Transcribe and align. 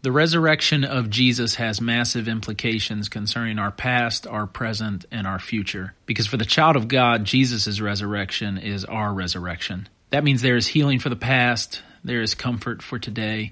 The 0.00 0.12
resurrection 0.12 0.84
of 0.84 1.10
Jesus 1.10 1.56
has 1.56 1.80
massive 1.80 2.28
implications 2.28 3.08
concerning 3.08 3.58
our 3.58 3.72
past, 3.72 4.28
our 4.28 4.46
present, 4.46 5.04
and 5.10 5.26
our 5.26 5.40
future. 5.40 5.92
Because 6.06 6.28
for 6.28 6.36
the 6.36 6.44
child 6.44 6.76
of 6.76 6.86
God, 6.86 7.24
Jesus' 7.24 7.80
resurrection 7.80 8.58
is 8.58 8.84
our 8.84 9.12
resurrection. 9.12 9.88
That 10.10 10.22
means 10.22 10.40
there 10.40 10.56
is 10.56 10.68
healing 10.68 11.00
for 11.00 11.08
the 11.08 11.16
past, 11.16 11.82
there 12.04 12.22
is 12.22 12.36
comfort 12.36 12.80
for 12.80 13.00
today, 13.00 13.50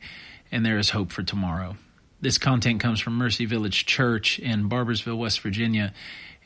and 0.52 0.64
there 0.64 0.78
is 0.78 0.90
hope 0.90 1.10
for 1.10 1.24
tomorrow. 1.24 1.78
This 2.20 2.38
content 2.38 2.78
comes 2.78 3.00
from 3.00 3.14
Mercy 3.14 3.44
Village 3.44 3.84
Church 3.84 4.38
in 4.38 4.68
Barboursville, 4.68 5.18
West 5.18 5.40
Virginia, 5.40 5.92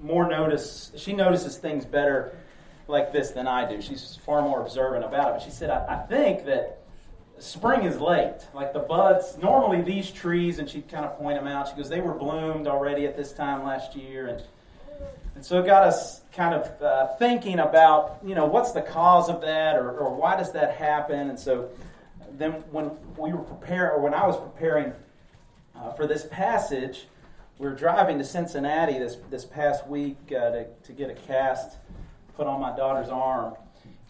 more 0.02 0.27
notice. 0.27 0.91
She 0.96 1.13
notices 1.13 1.58
things 1.58 1.86
better 1.86 2.38
like 2.88 3.12
this 3.12 3.32
than 3.32 3.48
I 3.48 3.68
do. 3.70 3.82
She's 3.82 4.20
far 4.26 4.41
more 4.41 4.62
observant 4.62 5.04
about 5.04 5.30
it. 5.30 5.32
But 5.34 5.41
she 5.41 5.52
said, 5.52 5.70
I, 5.70 5.96
I 5.96 5.98
think 6.08 6.46
that 6.46 6.80
spring 7.40 7.84
is 7.84 7.99
late. 7.99 8.48
Like 8.54 8.73
the 8.73 8.80
buds, 8.80 9.38
normally 9.38 9.82
these 9.82 10.12
trees, 10.12 10.60
and 10.60 10.70
she'd 10.70 10.88
kind 10.88 11.05
of 11.05 11.18
point 11.18 11.38
them 11.38 11.48
out. 11.48 11.68
She 11.68 11.76
goes, 11.76 11.90
they 11.90 12.02
were 12.02 12.13
bloomed 12.13 12.68
already 12.68 13.05
at 13.08 13.18
this 13.18 13.34
time 13.34 13.63
last 13.63 13.96
year, 13.96 14.27
and 14.27 14.44
and 15.35 15.46
so 15.46 15.60
it 15.60 15.66
got 15.66 15.84
us 15.84 16.22
kind 16.32 16.54
of 16.54 16.82
uh, 16.82 17.08
thinking 17.18 17.60
about, 17.60 18.20
you 18.26 18.35
know, 18.35 18.46
what's 18.46 18.72
the 18.72 18.82
cause 18.82 19.27
of 19.27 19.41
that, 19.41 19.76
or, 19.76 19.91
or 19.91 20.16
why 20.16 20.38
does 20.38 20.54
that 20.54 20.76
happen? 20.76 21.30
And 21.30 21.38
so 21.38 21.70
then 22.38 22.54
when 22.72 22.91
we 23.18 23.34
were 23.34 23.44
preparing, 23.44 23.91
or 23.91 23.99
when 23.99 24.13
I 24.13 24.26
was 24.26 24.38
preparing 24.38 24.94
uh, 25.80 25.92
for 25.94 26.08
this 26.08 26.26
passage, 26.26 27.08
we're 27.58 27.76
driving 27.76 28.18
to 28.18 28.24
Cincinnati 28.24 29.00
this, 29.00 29.18
this 29.30 29.46
past 29.46 29.88
week 29.88 30.18
uh, 30.28 30.52
to, 30.52 30.66
to 30.84 30.91
get 30.91 31.10
a 31.10 31.13
cast 31.13 31.77
put 32.36 32.48
on 32.48 32.60
my 32.60 32.76
daughter's 32.76 33.10
arm. 33.10 33.55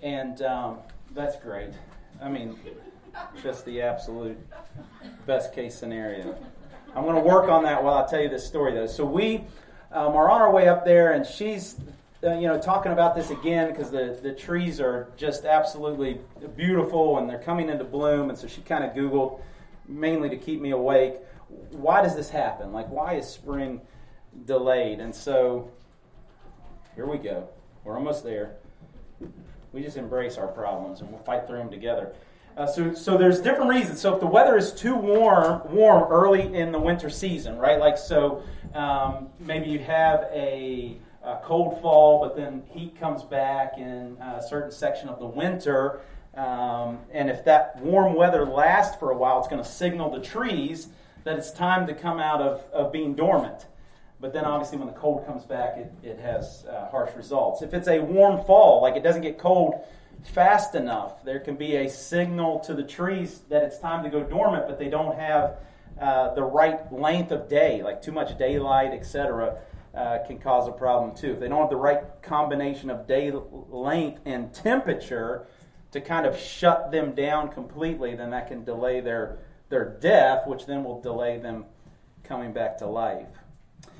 And 0.01 0.41
um, 0.41 0.77
that's 1.13 1.37
great. 1.37 1.69
I 2.21 2.29
mean, 2.29 2.57
just 3.41 3.65
the 3.65 3.81
absolute 3.81 4.37
best 5.25 5.53
case 5.53 5.75
scenario. 5.75 6.35
I'm 6.95 7.03
going 7.03 7.15
to 7.15 7.21
work 7.21 7.49
on 7.49 7.63
that 7.63 7.83
while 7.83 7.95
I 7.95 8.07
tell 8.07 8.21
you 8.21 8.29
this 8.29 8.47
story, 8.47 8.73
though. 8.73 8.87
So 8.87 9.05
we 9.05 9.43
um, 9.91 10.15
are 10.15 10.29
on 10.29 10.41
our 10.41 10.51
way 10.51 10.67
up 10.67 10.85
there, 10.85 11.13
and 11.13 11.25
she's, 11.25 11.75
uh, 12.23 12.33
you 12.33 12.47
know, 12.47 12.59
talking 12.59 12.91
about 12.91 13.15
this 13.15 13.29
again 13.29 13.69
because 13.69 13.91
the, 13.91 14.17
the 14.21 14.33
trees 14.33 14.79
are 14.79 15.09
just 15.17 15.45
absolutely 15.45 16.19
beautiful 16.55 17.17
and 17.17 17.29
they're 17.29 17.39
coming 17.39 17.69
into 17.69 17.83
bloom. 17.83 18.29
And 18.29 18.37
so 18.37 18.47
she 18.47 18.61
kind 18.61 18.83
of 18.83 18.95
Googled, 18.95 19.41
mainly 19.87 20.29
to 20.29 20.37
keep 20.37 20.61
me 20.61 20.71
awake, 20.71 21.15
why 21.71 22.01
does 22.01 22.15
this 22.15 22.29
happen? 22.29 22.71
Like, 22.71 22.89
why 22.89 23.15
is 23.15 23.27
spring 23.27 23.81
delayed? 24.45 24.99
And 24.99 25.13
so 25.13 25.71
here 26.95 27.05
we 27.05 27.17
go. 27.17 27.49
We're 27.83 27.97
almost 27.97 28.23
there. 28.23 28.55
We 29.71 29.81
just 29.81 29.97
embrace 29.97 30.37
our 30.37 30.47
problems 30.47 31.01
and 31.01 31.09
we'll 31.09 31.21
fight 31.21 31.47
through 31.47 31.59
them 31.59 31.69
together. 31.69 32.13
Uh, 32.57 32.65
so, 32.65 32.93
so 32.93 33.17
there's 33.17 33.41
different 33.41 33.69
reasons. 33.69 33.99
So 33.99 34.13
if 34.13 34.21
the 34.21 34.27
weather 34.27 34.55
is 34.55 34.71
too 34.71 34.95
warm, 34.95 35.61
warm 35.69 36.09
early 36.09 36.55
in 36.55 36.71
the 36.71 36.79
winter 36.79 37.09
season, 37.09 37.57
right? 37.57 37.79
Like 37.79 37.97
so, 37.97 38.43
um, 38.73 39.27
maybe 39.39 39.69
you 39.69 39.79
have 39.79 40.21
a, 40.31 40.97
a, 41.21 41.39
cold 41.43 41.81
fall, 41.81 42.21
but 42.21 42.37
then 42.37 42.63
heat 42.69 42.97
comes 42.97 43.23
back 43.23 43.73
in 43.77 44.17
a 44.21 44.41
certain 44.41 44.71
section 44.71 45.09
of 45.09 45.19
the 45.19 45.25
winter. 45.25 45.99
Um, 46.33 46.99
and 47.11 47.29
if 47.29 47.43
that 47.43 47.77
warm 47.81 48.15
weather 48.15 48.45
lasts 48.45 48.97
for 48.97 49.11
a 49.11 49.17
while, 49.17 49.39
it's 49.39 49.49
going 49.49 49.61
to 49.61 49.69
signal 49.69 50.09
the 50.09 50.21
trees 50.21 50.87
that 51.25 51.37
it's 51.37 51.51
time 51.51 51.85
to 51.87 51.93
come 51.93 52.19
out 52.19 52.39
of, 52.39 52.63
of 52.71 52.93
being 52.93 53.13
dormant. 53.13 53.65
But 54.21 54.31
then 54.31 54.45
obviously 54.45 54.77
when 54.77 54.87
the 54.87 54.93
cold 54.93 55.25
comes 55.25 55.43
back, 55.43 55.77
it, 55.77 55.91
it 56.01 56.19
has 56.19 56.65
uh, 56.65 56.89
harsh 56.89 57.13
results. 57.15 57.61
If 57.61 57.73
it's 57.73 57.89
a 57.89 57.99
warm 57.99 58.43
fall, 58.45 58.81
like 58.81 58.95
it 58.95 59.03
doesn't 59.03 59.21
get 59.21 59.37
cold 59.37 59.85
fast 60.23 60.75
enough, 60.75 61.23
there 61.25 61.39
can 61.39 61.55
be 61.55 61.75
a 61.75 61.89
signal 61.89 62.59
to 62.61 62.73
the 62.73 62.83
trees 62.83 63.41
that 63.49 63.63
it's 63.63 63.79
time 63.79 64.03
to 64.03 64.09
go 64.09 64.23
dormant, 64.23 64.67
but 64.67 64.79
they 64.79 64.89
don't 64.89 65.15
have 65.17 65.57
uh, 65.99 66.33
the 66.33 66.43
right 66.43 66.91
length 66.93 67.31
of 67.31 67.49
day, 67.49 67.81
like 67.83 68.01
too 68.01 68.11
much 68.11 68.37
daylight, 68.37 68.91
etc., 68.91 69.57
uh, 69.95 70.19
can 70.27 70.37
cause 70.37 70.67
a 70.67 70.71
problem 70.71 71.15
too. 71.15 71.33
If 71.33 71.39
they 71.39 71.47
don't 71.47 71.61
have 71.61 71.69
the 71.69 71.77
right 71.77 72.03
combination 72.21 72.89
of 72.89 73.07
day 73.07 73.31
length 73.31 74.21
and 74.25 74.53
temperature 74.53 75.47
to 75.91 76.01
kind 76.01 76.25
of 76.25 76.37
shut 76.37 76.91
them 76.91 77.13
down 77.15 77.49
completely, 77.49 78.15
then 78.15 78.31
that 78.31 78.47
can 78.47 78.65
delay 78.65 78.99
their 78.99 79.39
their 79.69 79.97
death, 80.01 80.47
which 80.47 80.65
then 80.65 80.83
will 80.83 81.01
delay 81.01 81.37
them 81.37 81.65
coming 82.23 82.53
back 82.53 82.77
to 82.79 82.87
life. 82.87 83.27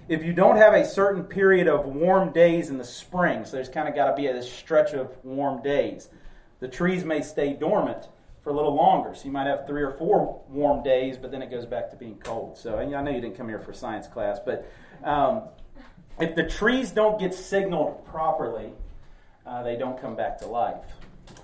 If 0.07 0.23
you 0.23 0.33
don't 0.33 0.57
have 0.57 0.73
a 0.73 0.85
certain 0.85 1.23
period 1.23 1.67
of 1.67 1.87
warm 1.87 2.31
days 2.31 2.69
in 2.69 2.77
the 2.77 2.83
spring, 2.83 3.45
so 3.45 3.53
there's 3.53 3.69
kind 3.69 3.87
of 3.87 3.95
got 3.95 4.11
to 4.11 4.15
be 4.15 4.27
a 4.27 4.41
stretch 4.43 4.93
of 4.93 5.17
warm 5.23 5.63
days, 5.63 6.09
the 6.59 6.67
trees 6.67 7.03
may 7.03 7.21
stay 7.21 7.53
dormant 7.53 8.07
for 8.43 8.51
a 8.51 8.53
little 8.53 8.75
longer. 8.75 9.15
So 9.15 9.25
you 9.25 9.31
might 9.31 9.47
have 9.47 9.65
three 9.65 9.81
or 9.81 9.91
four 9.91 10.43
warm 10.47 10.83
days, 10.83 11.17
but 11.17 11.31
then 11.31 11.41
it 11.41 11.49
goes 11.49 11.65
back 11.65 11.89
to 11.89 11.95
being 11.95 12.17
cold. 12.17 12.57
So 12.57 12.77
I 12.77 12.85
know 12.85 13.09
you 13.09 13.19
didn't 13.19 13.35
come 13.35 13.49
here 13.49 13.59
for 13.59 13.73
science 13.73 14.07
class, 14.07 14.39
but 14.45 14.71
um, 15.03 15.43
if 16.19 16.35
the 16.35 16.43
trees 16.43 16.91
don't 16.91 17.19
get 17.19 17.33
signaled 17.33 18.05
properly, 18.05 18.71
uh, 19.45 19.63
they 19.63 19.75
don't 19.75 19.99
come 19.99 20.15
back 20.15 20.37
to 20.39 20.45
life. 20.45 20.85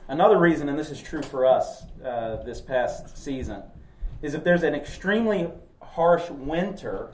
Another 0.07 0.37
reason, 0.37 0.69
and 0.69 0.77
this 0.77 0.91
is 0.91 1.01
true 1.01 1.23
for 1.23 1.47
us 1.47 1.83
uh, 2.05 2.37
this 2.43 2.61
past 2.61 3.17
season, 3.17 3.63
is 4.21 4.33
if 4.33 4.43
there's 4.43 4.63
an 4.63 4.75
extremely 4.75 5.49
harsh 5.81 6.29
winter, 6.29 7.13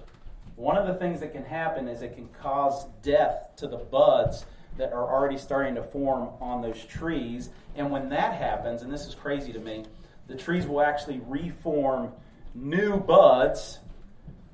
one 0.55 0.77
of 0.77 0.87
the 0.87 0.95
things 0.95 1.19
that 1.19 1.33
can 1.33 1.45
happen 1.45 1.87
is 1.87 2.01
it 2.01 2.15
can 2.15 2.27
cause 2.41 2.85
death 3.01 3.51
to 3.57 3.67
the 3.67 3.77
buds 3.77 4.45
that 4.77 4.93
are 4.93 5.11
already 5.11 5.37
starting 5.37 5.75
to 5.75 5.83
form 5.83 6.29
on 6.39 6.61
those 6.61 6.83
trees. 6.85 7.49
And 7.75 7.91
when 7.91 8.09
that 8.09 8.35
happens, 8.35 8.81
and 8.81 8.91
this 8.91 9.05
is 9.05 9.15
crazy 9.15 9.51
to 9.53 9.59
me, 9.59 9.85
the 10.27 10.35
trees 10.35 10.67
will 10.67 10.81
actually 10.81 11.21
reform 11.25 12.11
new 12.53 12.97
buds 12.97 13.79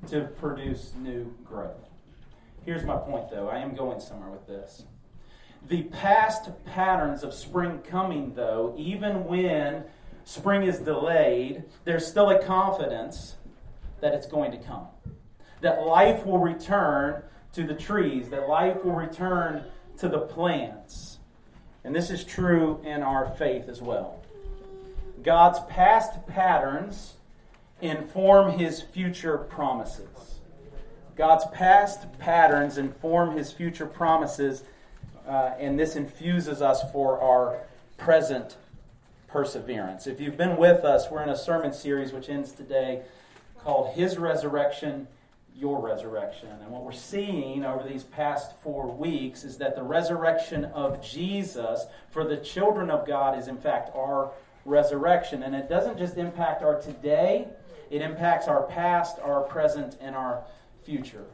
to 0.08 0.22
produce 0.38 0.92
new 0.98 1.34
growth. 1.44 1.88
Here's 2.64 2.84
my 2.84 2.96
point, 2.96 3.30
though. 3.30 3.48
I 3.48 3.58
am 3.58 3.74
going 3.74 4.00
somewhere 4.00 4.30
with 4.30 4.46
this. 4.46 4.84
The 5.68 5.82
past 5.84 6.50
patterns 6.64 7.22
of 7.22 7.34
spring 7.34 7.78
coming, 7.78 8.34
though, 8.34 8.74
even 8.78 9.24
when 9.24 9.84
spring 10.24 10.62
is 10.64 10.78
delayed, 10.78 11.64
there's 11.84 12.06
still 12.06 12.30
a 12.30 12.44
confidence 12.44 13.36
that 14.00 14.14
it's 14.14 14.26
going 14.26 14.50
to 14.50 14.58
come. 14.58 14.86
That 15.60 15.86
life 15.86 16.26
will 16.26 16.38
return 16.38 17.22
to 17.54 17.64
the 17.64 17.74
trees, 17.74 18.28
that 18.30 18.48
life 18.48 18.84
will 18.84 18.94
return 18.94 19.64
to 19.98 20.08
the 20.08 20.18
plants. 20.18 21.18
And 21.84 21.94
this 21.94 22.10
is 22.10 22.24
true 22.24 22.80
in 22.84 23.02
our 23.02 23.34
faith 23.36 23.68
as 23.68 23.80
well. 23.80 24.22
God's 25.22 25.60
past 25.68 26.26
patterns 26.26 27.14
inform 27.80 28.58
his 28.58 28.80
future 28.80 29.38
promises. 29.38 30.40
God's 31.16 31.44
past 31.52 32.18
patterns 32.18 32.76
inform 32.76 33.36
his 33.36 33.52
future 33.52 33.86
promises, 33.86 34.64
uh, 35.26 35.52
and 35.58 35.78
this 35.78 35.96
infuses 35.96 36.60
us 36.60 36.82
for 36.92 37.20
our 37.20 37.60
present 37.96 38.56
perseverance. 39.34 40.06
If 40.06 40.20
you've 40.20 40.36
been 40.36 40.56
with 40.56 40.84
us, 40.84 41.10
we're 41.10 41.24
in 41.24 41.28
a 41.28 41.36
sermon 41.36 41.72
series 41.72 42.12
which 42.12 42.28
ends 42.28 42.52
today 42.52 43.02
called 43.64 43.92
His 43.96 44.16
Resurrection, 44.16 45.08
Your 45.56 45.80
Resurrection. 45.80 46.50
And 46.62 46.70
what 46.70 46.84
we're 46.84 46.92
seeing 46.92 47.64
over 47.64 47.82
these 47.82 48.04
past 48.04 48.52
four 48.62 48.86
weeks 48.86 49.42
is 49.42 49.56
that 49.56 49.74
the 49.74 49.82
resurrection 49.82 50.66
of 50.66 51.02
Jesus 51.02 51.80
for 52.10 52.22
the 52.22 52.36
children 52.36 52.92
of 52.92 53.08
God 53.08 53.36
is, 53.36 53.48
in 53.48 53.56
fact, 53.56 53.90
our 53.96 54.30
resurrection. 54.64 55.42
And 55.42 55.52
it 55.52 55.68
doesn't 55.68 55.98
just 55.98 56.16
impact 56.16 56.62
our 56.62 56.80
today, 56.80 57.48
it 57.90 58.02
impacts 58.02 58.46
our 58.46 58.62
past, 58.62 59.18
our 59.18 59.40
present, 59.40 59.96
and 60.00 60.14
our 60.14 60.44
future. 60.84 61.24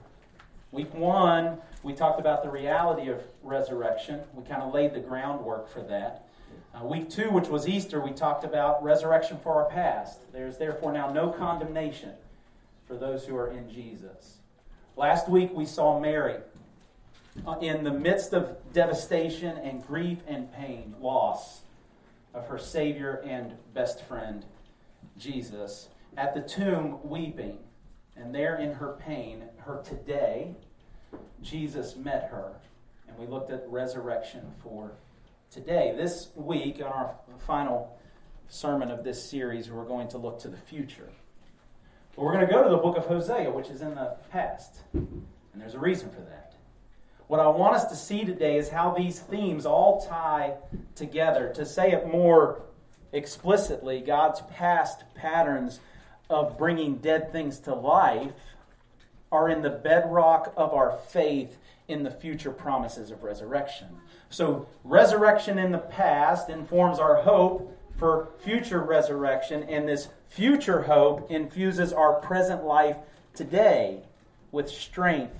Week 0.72 0.94
one, 0.94 1.58
we 1.82 1.92
talked 1.92 2.18
about 2.18 2.44
the 2.44 2.50
reality 2.50 3.10
of 3.10 3.22
resurrection. 3.42 4.20
We 4.32 4.42
kind 4.44 4.62
of 4.62 4.72
laid 4.72 4.94
the 4.94 5.00
groundwork 5.00 5.68
for 5.68 5.82
that. 5.82 6.29
Uh, 6.72 6.84
week 6.84 7.10
two, 7.10 7.30
which 7.30 7.48
was 7.48 7.66
Easter, 7.66 8.00
we 8.00 8.12
talked 8.12 8.44
about 8.44 8.82
resurrection 8.82 9.36
for 9.38 9.54
our 9.54 9.68
past. 9.68 10.20
There's 10.32 10.56
therefore 10.56 10.92
now 10.92 11.12
no 11.12 11.30
condemnation 11.30 12.12
for 12.86 12.96
those 12.96 13.26
who 13.26 13.36
are 13.36 13.50
in 13.50 13.68
Jesus. 13.68 14.36
Last 14.96 15.28
week, 15.28 15.50
we 15.52 15.66
saw 15.66 15.98
Mary 15.98 16.36
uh, 17.44 17.56
in 17.60 17.82
the 17.82 17.90
midst 17.90 18.32
of 18.32 18.56
devastation 18.72 19.56
and 19.58 19.84
grief 19.84 20.18
and 20.28 20.52
pain, 20.52 20.94
loss 21.00 21.62
of 22.34 22.46
her 22.46 22.58
Savior 22.58 23.20
and 23.26 23.52
best 23.74 24.04
friend, 24.04 24.44
Jesus, 25.18 25.88
at 26.16 26.34
the 26.34 26.40
tomb 26.40 26.98
weeping. 27.02 27.58
And 28.16 28.32
there 28.32 28.56
in 28.56 28.74
her 28.74 28.96
pain, 29.00 29.42
her 29.58 29.82
today, 29.82 30.54
Jesus 31.42 31.96
met 31.96 32.28
her. 32.30 32.52
And 33.08 33.18
we 33.18 33.26
looked 33.26 33.50
at 33.50 33.64
resurrection 33.68 34.52
for 34.62 34.92
today. 35.50 35.92
This 35.96 36.28
week, 36.36 36.78
in 36.78 36.84
our 36.84 37.16
final 37.38 37.98
sermon 38.48 38.90
of 38.90 39.02
this 39.02 39.28
series, 39.28 39.68
we're 39.68 39.84
going 39.84 40.08
to 40.08 40.18
look 40.18 40.38
to 40.40 40.48
the 40.48 40.56
future. 40.56 41.08
But 42.14 42.24
we're 42.24 42.34
going 42.34 42.46
to 42.46 42.52
go 42.52 42.62
to 42.62 42.70
the 42.70 42.76
book 42.76 42.96
of 42.96 43.06
Hosea, 43.06 43.50
which 43.50 43.68
is 43.68 43.82
in 43.82 43.96
the 43.96 44.16
past. 44.30 44.80
And 44.92 45.26
there's 45.56 45.74
a 45.74 45.80
reason 45.80 46.08
for 46.10 46.20
that. 46.20 46.54
What 47.26 47.40
I 47.40 47.48
want 47.48 47.74
us 47.74 47.86
to 47.86 47.96
see 47.96 48.24
today 48.24 48.58
is 48.58 48.68
how 48.68 48.94
these 48.94 49.18
themes 49.18 49.66
all 49.66 50.06
tie 50.06 50.54
together. 50.94 51.52
To 51.56 51.66
say 51.66 51.92
it 51.92 52.06
more 52.06 52.62
explicitly, 53.12 54.00
God's 54.00 54.42
past 54.56 55.02
patterns 55.14 55.80
of 56.28 56.58
bringing 56.58 56.98
dead 56.98 57.32
things 57.32 57.58
to 57.60 57.74
life 57.74 58.32
are 59.32 59.48
in 59.48 59.62
the 59.62 59.70
bedrock 59.70 60.52
of 60.56 60.74
our 60.74 60.96
faith 61.08 61.56
in 61.88 62.04
the 62.04 62.10
future 62.10 62.52
promises 62.52 63.10
of 63.10 63.24
resurrection. 63.24 63.88
So, 64.32 64.68
resurrection 64.84 65.58
in 65.58 65.72
the 65.72 65.78
past 65.78 66.50
informs 66.50 67.00
our 67.00 67.16
hope 67.16 67.76
for 67.96 68.28
future 68.38 68.80
resurrection, 68.80 69.64
and 69.64 69.88
this 69.88 70.08
future 70.28 70.82
hope 70.82 71.28
infuses 71.32 71.92
our 71.92 72.14
present 72.20 72.64
life 72.64 72.96
today 73.34 74.04
with 74.52 74.68
strength 74.68 75.36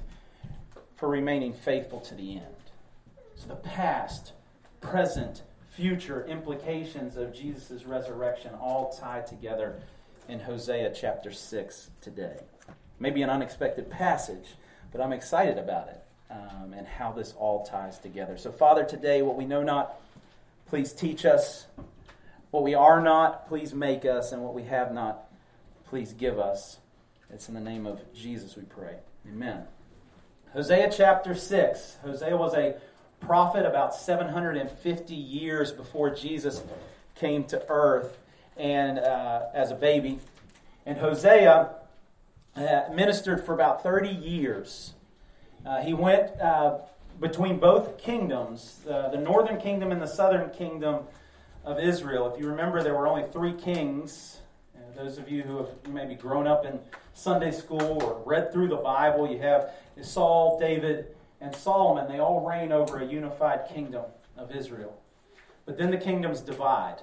for 0.96 1.08
remaining 1.08 1.52
faithful 1.52 2.00
to 2.00 2.16
the 2.16 2.32
end. 2.32 2.44
So, 3.36 3.46
the 3.46 3.54
past, 3.54 4.32
present, 4.80 5.42
future 5.68 6.26
implications 6.26 7.16
of 7.16 7.32
Jesus' 7.32 7.84
resurrection 7.84 8.54
all 8.60 8.92
tie 8.92 9.20
together 9.20 9.80
in 10.28 10.40
Hosea 10.40 10.92
chapter 10.96 11.30
6 11.30 11.90
today. 12.00 12.40
Maybe 12.98 13.22
an 13.22 13.30
unexpected 13.30 13.88
passage, 13.88 14.56
but 14.90 15.00
I'm 15.00 15.12
excited 15.12 15.58
about 15.58 15.88
it 15.88 16.02
um, 16.30 16.72
and 16.72 16.86
how 16.86 17.12
this 17.12 17.34
all 17.38 17.64
ties 17.64 17.98
together. 17.98 18.38
So, 18.38 18.52
Father, 18.52 18.84
today, 18.84 19.22
what 19.22 19.36
we 19.36 19.44
know 19.44 19.62
not, 19.62 20.00
please 20.66 20.92
teach 20.92 21.24
us. 21.24 21.66
What 22.50 22.62
we 22.62 22.74
are 22.74 23.00
not, 23.00 23.48
please 23.48 23.74
make 23.74 24.04
us. 24.04 24.32
And 24.32 24.42
what 24.42 24.54
we 24.54 24.64
have 24.64 24.92
not, 24.92 25.24
please 25.88 26.12
give 26.12 26.38
us. 26.38 26.78
It's 27.32 27.48
in 27.48 27.54
the 27.54 27.60
name 27.60 27.86
of 27.86 28.00
Jesus 28.12 28.56
we 28.56 28.62
pray. 28.62 28.96
Amen. 29.28 29.64
Hosea 30.52 30.90
chapter 30.92 31.34
6. 31.34 31.98
Hosea 32.02 32.36
was 32.36 32.54
a 32.54 32.74
prophet 33.20 33.66
about 33.66 33.94
750 33.94 35.14
years 35.14 35.70
before 35.72 36.10
Jesus 36.10 36.62
came 37.14 37.44
to 37.44 37.62
earth 37.68 38.18
and 38.56 38.98
uh, 38.98 39.42
as 39.54 39.70
a 39.70 39.74
baby. 39.74 40.18
And 40.86 40.98
Hosea 40.98 41.70
uh, 42.56 42.80
ministered 42.92 43.44
for 43.44 43.54
about 43.54 43.82
30 43.82 44.08
years. 44.08 44.94
Uh, 45.64 45.80
he 45.82 45.92
went 45.92 46.40
uh, 46.40 46.78
between 47.20 47.58
both 47.58 47.98
kingdoms, 47.98 48.80
the 48.84 49.16
northern 49.16 49.60
kingdom 49.60 49.92
and 49.92 50.00
the 50.00 50.06
southern 50.06 50.50
kingdom 50.50 51.04
of 51.64 51.78
Israel. 51.78 52.32
If 52.32 52.40
you 52.40 52.48
remember, 52.48 52.82
there 52.82 52.94
were 52.94 53.06
only 53.06 53.24
three 53.24 53.52
kings. 53.52 54.38
those 54.96 55.18
of 55.18 55.28
you 55.28 55.42
who 55.42 55.58
have 55.58 55.68
maybe 55.88 56.14
grown 56.14 56.46
up 56.46 56.64
in 56.64 56.80
Sunday 57.12 57.50
school 57.50 58.02
or 58.02 58.22
read 58.24 58.52
through 58.52 58.68
the 58.68 58.76
Bible, 58.76 59.30
you 59.30 59.38
have 59.38 59.70
Saul, 60.00 60.58
David, 60.58 61.14
and 61.40 61.54
Solomon. 61.54 62.10
They 62.10 62.18
all 62.18 62.40
reign 62.40 62.72
over 62.72 62.98
a 62.98 63.06
unified 63.06 63.68
kingdom 63.68 64.04
of 64.36 64.54
Israel. 64.54 64.98
But 65.66 65.76
then 65.76 65.90
the 65.90 65.98
kingdoms 65.98 66.40
divide. 66.40 67.02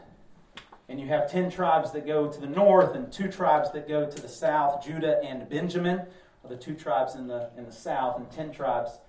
And 0.90 1.00
you 1.00 1.08
have 1.08 1.30
10 1.30 1.52
tribes 1.52 1.92
that 1.92 2.08
go 2.08 2.32
to 2.32 2.40
the 2.40 2.48
north 2.48 2.96
and 2.96 3.12
two 3.12 3.28
tribes 3.28 3.72
that 3.74 3.88
go 3.88 4.10
to 4.10 4.22
the 4.22 4.28
south. 4.28 4.86
Judah 4.86 5.22
and 5.24 5.48
Benjamin 5.50 6.02
the 6.50 6.56
two 6.56 6.74
tribes 6.74 7.16
in 7.16 7.28
the, 7.28 7.50
in 7.58 7.66
the 7.66 7.72
south, 7.72 8.18
and 8.18 8.30
10 8.32 8.52
tribes 8.52 9.00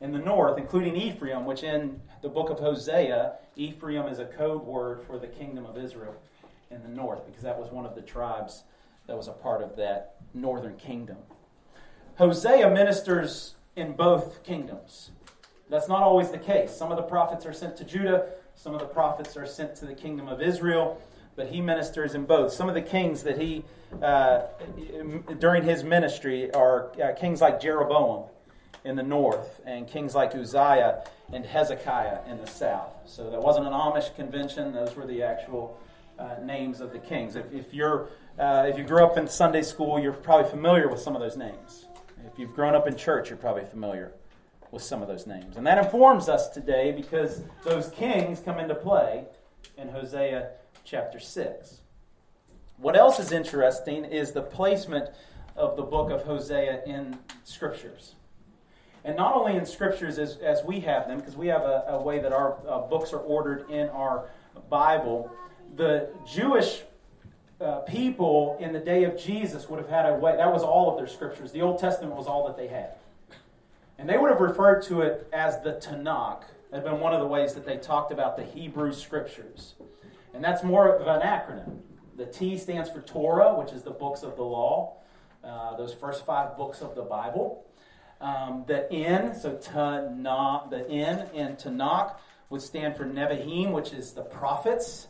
in 0.00 0.12
the 0.12 0.18
north, 0.18 0.58
including 0.58 0.96
Ephraim, 0.96 1.44
which 1.44 1.62
in 1.62 2.00
the 2.22 2.28
book 2.28 2.50
of 2.50 2.58
Hosea, 2.58 3.34
Ephraim 3.56 4.06
is 4.06 4.18
a 4.18 4.24
code 4.24 4.62
word 4.62 5.02
for 5.06 5.18
the 5.18 5.26
kingdom 5.26 5.64
of 5.66 5.76
Israel 5.76 6.14
in 6.70 6.82
the 6.82 6.88
north, 6.88 7.26
because 7.26 7.42
that 7.42 7.58
was 7.58 7.70
one 7.70 7.86
of 7.86 7.94
the 7.94 8.02
tribes 8.02 8.64
that 9.06 9.16
was 9.16 9.28
a 9.28 9.32
part 9.32 9.62
of 9.62 9.76
that 9.76 10.16
northern 10.34 10.76
kingdom. 10.76 11.18
Hosea 12.16 12.70
ministers 12.70 13.54
in 13.76 13.92
both 13.92 14.42
kingdoms. 14.42 15.10
That's 15.70 15.88
not 15.88 16.02
always 16.02 16.30
the 16.30 16.38
case. 16.38 16.70
Some 16.70 16.90
of 16.90 16.96
the 16.96 17.02
prophets 17.02 17.46
are 17.46 17.52
sent 17.52 17.76
to 17.78 17.84
Judah, 17.84 18.26
some 18.54 18.74
of 18.74 18.80
the 18.80 18.86
prophets 18.86 19.36
are 19.36 19.46
sent 19.46 19.76
to 19.76 19.86
the 19.86 19.94
kingdom 19.94 20.28
of 20.28 20.42
Israel 20.42 21.00
but 21.36 21.48
he 21.48 21.60
ministers 21.60 22.14
in 22.14 22.24
both. 22.24 22.52
Some 22.52 22.68
of 22.68 22.74
the 22.74 22.82
kings 22.82 23.22
that 23.22 23.38
he, 23.38 23.64
uh, 24.00 24.42
during 25.38 25.64
his 25.64 25.84
ministry, 25.84 26.52
are 26.52 26.92
uh, 27.00 27.14
kings 27.14 27.40
like 27.40 27.60
Jeroboam 27.60 28.24
in 28.84 28.96
the 28.96 29.02
north, 29.02 29.60
and 29.66 29.86
kings 29.86 30.14
like 30.14 30.34
Uzziah 30.34 31.04
and 31.32 31.44
Hezekiah 31.44 32.20
in 32.28 32.38
the 32.38 32.46
south. 32.46 32.92
So 33.04 33.30
that 33.30 33.40
wasn't 33.40 33.66
an 33.66 33.72
Amish 33.72 34.14
convention; 34.16 34.72
those 34.72 34.96
were 34.96 35.06
the 35.06 35.22
actual 35.22 35.78
uh, 36.18 36.36
names 36.42 36.80
of 36.80 36.92
the 36.92 36.98
kings. 36.98 37.36
If, 37.36 37.52
if 37.52 37.74
you're 37.74 38.08
uh, 38.38 38.66
if 38.68 38.78
you 38.78 38.84
grew 38.84 39.04
up 39.04 39.18
in 39.18 39.28
Sunday 39.28 39.62
school, 39.62 40.00
you're 40.00 40.12
probably 40.12 40.50
familiar 40.50 40.88
with 40.88 41.00
some 41.00 41.14
of 41.14 41.20
those 41.20 41.36
names. 41.36 41.86
If 42.26 42.38
you've 42.38 42.54
grown 42.54 42.74
up 42.74 42.86
in 42.86 42.96
church, 42.96 43.28
you're 43.28 43.36
probably 43.36 43.64
familiar 43.64 44.12
with 44.70 44.82
some 44.82 45.02
of 45.02 45.08
those 45.08 45.26
names, 45.26 45.56
and 45.56 45.66
that 45.66 45.78
informs 45.78 46.28
us 46.28 46.48
today 46.48 46.92
because 46.92 47.42
those 47.62 47.90
kings 47.90 48.40
come 48.40 48.58
into 48.58 48.74
play 48.74 49.26
in 49.76 49.88
Hosea 49.88 50.50
chapter 50.84 51.20
6. 51.20 51.81
What 52.78 52.96
else 52.96 53.18
is 53.18 53.32
interesting 53.32 54.04
is 54.04 54.32
the 54.32 54.42
placement 54.42 55.10
of 55.56 55.76
the 55.76 55.82
book 55.82 56.10
of 56.10 56.22
Hosea 56.22 56.82
in 56.84 57.18
scriptures. 57.44 58.14
And 59.04 59.16
not 59.16 59.34
only 59.34 59.56
in 59.56 59.66
scriptures 59.66 60.18
as, 60.18 60.36
as 60.38 60.64
we 60.64 60.80
have 60.80 61.08
them, 61.08 61.18
because 61.18 61.36
we 61.36 61.48
have 61.48 61.62
a, 61.62 61.84
a, 61.88 62.02
way 62.02 62.20
that 62.20 62.32
our 62.32 62.56
uh, 62.68 62.80
books 62.80 63.12
are 63.12 63.18
ordered 63.18 63.68
in 63.68 63.88
our 63.88 64.28
Bible, 64.70 65.30
the 65.76 66.10
Jewish 66.26 66.82
uh, 67.60 67.80
people 67.80 68.56
in 68.60 68.72
the 68.72 68.78
day 68.78 69.04
of 69.04 69.18
Jesus 69.18 69.68
would 69.68 69.78
have 69.78 69.88
had 69.88 70.06
a 70.06 70.14
way, 70.14 70.36
that 70.36 70.52
was 70.52 70.62
all 70.62 70.90
of 70.90 70.96
their 70.96 71.06
scriptures. 71.06 71.52
The 71.52 71.62
Old 71.62 71.78
Testament 71.78 72.14
was 72.14 72.26
all 72.26 72.46
that 72.46 72.56
they 72.56 72.68
had. 72.68 72.94
And 73.98 74.08
they 74.08 74.18
would 74.18 74.30
have 74.30 74.40
referred 74.40 74.82
to 74.84 75.02
it 75.02 75.28
as 75.32 75.60
the 75.62 75.74
Tanakh. 75.74 76.42
That 76.70 76.76
had 76.78 76.84
been 76.84 77.00
one 77.00 77.12
of 77.12 77.20
the 77.20 77.26
ways 77.26 77.54
that 77.54 77.66
they 77.66 77.76
talked 77.76 78.12
about 78.12 78.36
the 78.36 78.44
Hebrew 78.44 78.92
scriptures. 78.92 79.74
And 80.32 80.42
that's 80.42 80.64
more 80.64 80.96
of 80.96 81.06
an 81.06 81.20
acronym. 81.20 81.80
The 82.22 82.30
T 82.30 82.56
stands 82.56 82.88
for 82.88 83.00
Torah, 83.00 83.58
which 83.58 83.72
is 83.72 83.82
the 83.82 83.90
books 83.90 84.22
of 84.22 84.36
the 84.36 84.44
law, 84.44 84.98
uh, 85.42 85.76
those 85.76 85.92
first 85.92 86.24
five 86.24 86.56
books 86.56 86.80
of 86.80 86.94
the 86.94 87.02
Bible. 87.02 87.66
Um, 88.20 88.62
the 88.68 88.88
N, 88.92 89.34
so 89.34 89.56
Tanakh, 89.56 90.70
the 90.70 90.88
N 90.88 91.28
in 91.34 91.56
Tanakh 91.56 92.14
would 92.48 92.62
stand 92.62 92.96
for 92.96 93.04
Nevi'im, 93.04 93.72
which 93.72 93.92
is 93.92 94.12
the 94.12 94.22
prophets. 94.22 95.08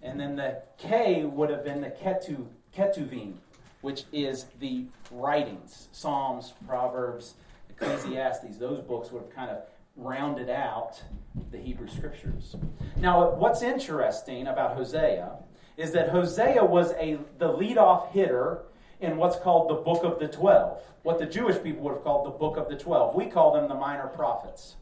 And 0.00 0.20
then 0.20 0.36
the 0.36 0.62
K 0.78 1.24
would 1.24 1.50
have 1.50 1.64
been 1.64 1.80
the 1.80 1.90
Ketu, 1.90 2.46
Ketuvim, 2.72 3.32
which 3.80 4.04
is 4.12 4.46
the 4.60 4.84
writings 5.10 5.88
Psalms, 5.90 6.54
Proverbs, 6.68 7.34
Ecclesiastes. 7.68 8.58
Those 8.58 8.78
books 8.78 9.10
would 9.10 9.22
have 9.22 9.34
kind 9.34 9.50
of 9.50 9.64
rounded 9.96 10.50
out 10.50 11.02
the 11.50 11.58
Hebrew 11.58 11.88
scriptures. 11.88 12.54
Now, 12.96 13.30
what's 13.30 13.62
interesting 13.62 14.46
about 14.46 14.76
Hosea 14.76 15.32
is 15.76 15.92
that 15.92 16.10
Hosea 16.10 16.64
was 16.64 16.92
a 16.92 17.18
the 17.38 17.48
leadoff 17.48 18.10
hitter 18.10 18.62
in 19.00 19.16
what's 19.16 19.36
called 19.36 19.70
the 19.70 19.74
Book 19.74 20.04
of 20.04 20.18
the 20.18 20.28
Twelve, 20.28 20.80
what 21.02 21.18
the 21.18 21.26
Jewish 21.26 21.62
people 21.62 21.82
would 21.82 21.94
have 21.94 22.04
called 22.04 22.26
the 22.26 22.38
Book 22.38 22.56
of 22.56 22.68
the 22.68 22.76
Twelve. 22.76 23.14
We 23.14 23.26
call 23.26 23.52
them 23.52 23.68
the 23.68 23.74
minor 23.74 24.06
prophets. 24.06 24.76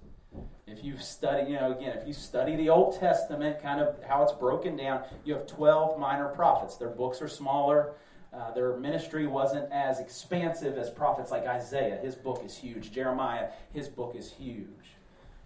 If 0.66 0.84
you 0.84 0.96
study, 0.96 1.50
you 1.50 1.56
know, 1.56 1.72
again, 1.72 1.98
if 1.98 2.06
you 2.06 2.14
study 2.14 2.56
the 2.56 2.70
Old 2.70 2.98
Testament, 2.98 3.60
kind 3.62 3.80
of 3.80 3.96
how 4.08 4.22
it's 4.22 4.32
broken 4.32 4.76
down, 4.76 5.02
you 5.24 5.34
have 5.34 5.46
12 5.46 5.98
minor 5.98 6.28
prophets. 6.28 6.76
Their 6.76 6.88
books 6.88 7.20
are 7.20 7.28
smaller. 7.28 7.92
Uh, 8.32 8.52
their 8.52 8.76
ministry 8.78 9.26
wasn't 9.26 9.70
as 9.70 10.00
expansive 10.00 10.78
as 10.78 10.88
prophets 10.88 11.30
like 11.30 11.46
Isaiah. 11.46 11.98
His 12.00 12.14
book 12.14 12.42
is 12.44 12.56
huge. 12.56 12.90
Jeremiah, 12.90 13.48
his 13.74 13.88
book 13.88 14.14
is 14.16 14.32
huge. 14.32 14.96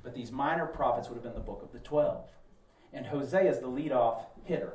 But 0.04 0.14
these 0.14 0.30
minor 0.30 0.66
prophets 0.66 1.08
would 1.08 1.16
have 1.16 1.24
been 1.24 1.34
the 1.34 1.40
book 1.40 1.62
of 1.62 1.72
the 1.72 1.80
12. 1.80 2.24
And 2.92 3.06
Hosea 3.06 3.50
is 3.50 3.58
the 3.58 3.66
leadoff 3.66 4.20
hitter. 4.44 4.74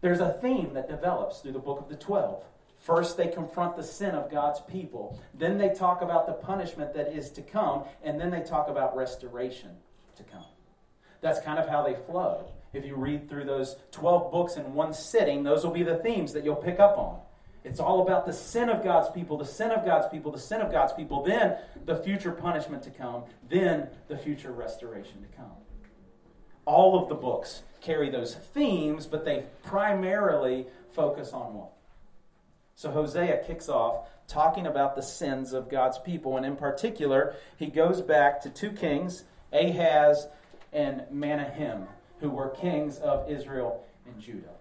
There's 0.00 0.20
a 0.20 0.32
theme 0.34 0.74
that 0.74 0.88
develops 0.88 1.40
through 1.40 1.52
the 1.52 1.58
book 1.58 1.80
of 1.80 1.88
the 1.88 1.96
12. 1.96 2.42
First, 2.78 3.16
they 3.16 3.28
confront 3.28 3.76
the 3.76 3.82
sin 3.82 4.14
of 4.14 4.30
God's 4.30 4.60
people. 4.60 5.20
Then 5.34 5.58
they 5.58 5.70
talk 5.70 6.00
about 6.02 6.26
the 6.26 6.34
punishment 6.34 6.94
that 6.94 7.12
is 7.12 7.30
to 7.32 7.42
come. 7.42 7.84
And 8.04 8.20
then 8.20 8.30
they 8.30 8.42
talk 8.42 8.68
about 8.68 8.96
restoration 8.96 9.70
to 10.16 10.22
come. 10.22 10.44
That's 11.20 11.40
kind 11.40 11.58
of 11.58 11.68
how 11.68 11.82
they 11.82 11.94
flow. 11.94 12.48
If 12.72 12.84
you 12.84 12.94
read 12.94 13.28
through 13.28 13.44
those 13.44 13.76
12 13.92 14.30
books 14.30 14.56
in 14.56 14.74
one 14.74 14.94
sitting, 14.94 15.42
those 15.42 15.64
will 15.64 15.72
be 15.72 15.82
the 15.82 15.96
themes 15.96 16.32
that 16.34 16.44
you'll 16.44 16.56
pick 16.56 16.78
up 16.78 16.96
on. 16.96 17.18
It's 17.64 17.80
all 17.80 18.02
about 18.02 18.24
the 18.24 18.32
sin 18.32 18.68
of 18.68 18.84
God's 18.84 19.10
people, 19.10 19.36
the 19.36 19.44
sin 19.44 19.70
of 19.70 19.84
God's 19.84 20.06
people, 20.08 20.30
the 20.30 20.38
sin 20.38 20.60
of 20.60 20.70
God's 20.70 20.92
people, 20.92 21.24
then 21.24 21.56
the 21.86 21.96
future 21.96 22.30
punishment 22.30 22.82
to 22.84 22.90
come, 22.90 23.24
then 23.50 23.88
the 24.06 24.16
future 24.16 24.52
restoration 24.52 25.20
to 25.22 25.36
come. 25.36 25.50
All 26.68 27.02
of 27.02 27.08
the 27.08 27.14
books 27.14 27.62
carry 27.80 28.10
those 28.10 28.34
themes, 28.34 29.06
but 29.06 29.24
they 29.24 29.44
primarily 29.62 30.66
focus 30.90 31.32
on 31.32 31.54
one. 31.54 31.68
So 32.74 32.90
Hosea 32.90 33.42
kicks 33.46 33.70
off 33.70 34.06
talking 34.26 34.66
about 34.66 34.94
the 34.94 35.00
sins 35.00 35.54
of 35.54 35.70
God's 35.70 35.98
people, 35.98 36.36
and 36.36 36.44
in 36.44 36.56
particular, 36.56 37.34
he 37.56 37.68
goes 37.68 38.02
back 38.02 38.42
to 38.42 38.50
two 38.50 38.70
kings, 38.70 39.24
Ahaz 39.50 40.28
and 40.70 41.04
Menahem, 41.10 41.86
who 42.20 42.28
were 42.28 42.50
kings 42.50 42.98
of 42.98 43.30
Israel 43.30 43.82
and 44.04 44.20
Judah. 44.20 44.52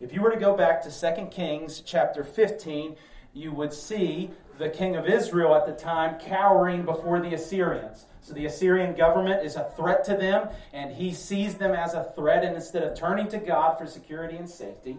If 0.00 0.14
you 0.14 0.22
were 0.22 0.30
to 0.30 0.38
go 0.38 0.56
back 0.56 0.80
to 0.84 1.16
2 1.16 1.26
Kings 1.26 1.80
chapter 1.84 2.22
15, 2.22 2.94
you 3.32 3.52
would 3.52 3.72
see 3.72 4.30
the 4.58 4.68
king 4.68 4.96
of 4.96 5.06
Israel 5.06 5.54
at 5.54 5.66
the 5.66 5.72
time 5.72 6.18
cowering 6.20 6.84
before 6.84 7.20
the 7.20 7.34
Assyrians. 7.34 8.06
So 8.20 8.34
the 8.34 8.46
Assyrian 8.46 8.94
government 8.94 9.44
is 9.44 9.56
a 9.56 9.70
threat 9.76 10.04
to 10.04 10.16
them, 10.16 10.48
and 10.72 10.92
he 10.92 11.12
sees 11.12 11.56
them 11.56 11.72
as 11.72 11.94
a 11.94 12.04
threat. 12.14 12.44
And 12.44 12.54
instead 12.54 12.84
of 12.84 12.96
turning 12.96 13.28
to 13.28 13.38
God 13.38 13.78
for 13.78 13.86
security 13.86 14.36
and 14.36 14.48
safety, 14.48 14.98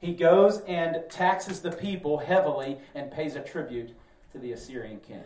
he 0.00 0.14
goes 0.14 0.60
and 0.62 1.02
taxes 1.10 1.60
the 1.60 1.72
people 1.72 2.18
heavily 2.18 2.78
and 2.94 3.10
pays 3.10 3.36
a 3.36 3.40
tribute 3.40 3.90
to 4.32 4.38
the 4.38 4.52
Assyrian 4.52 5.00
king. 5.00 5.24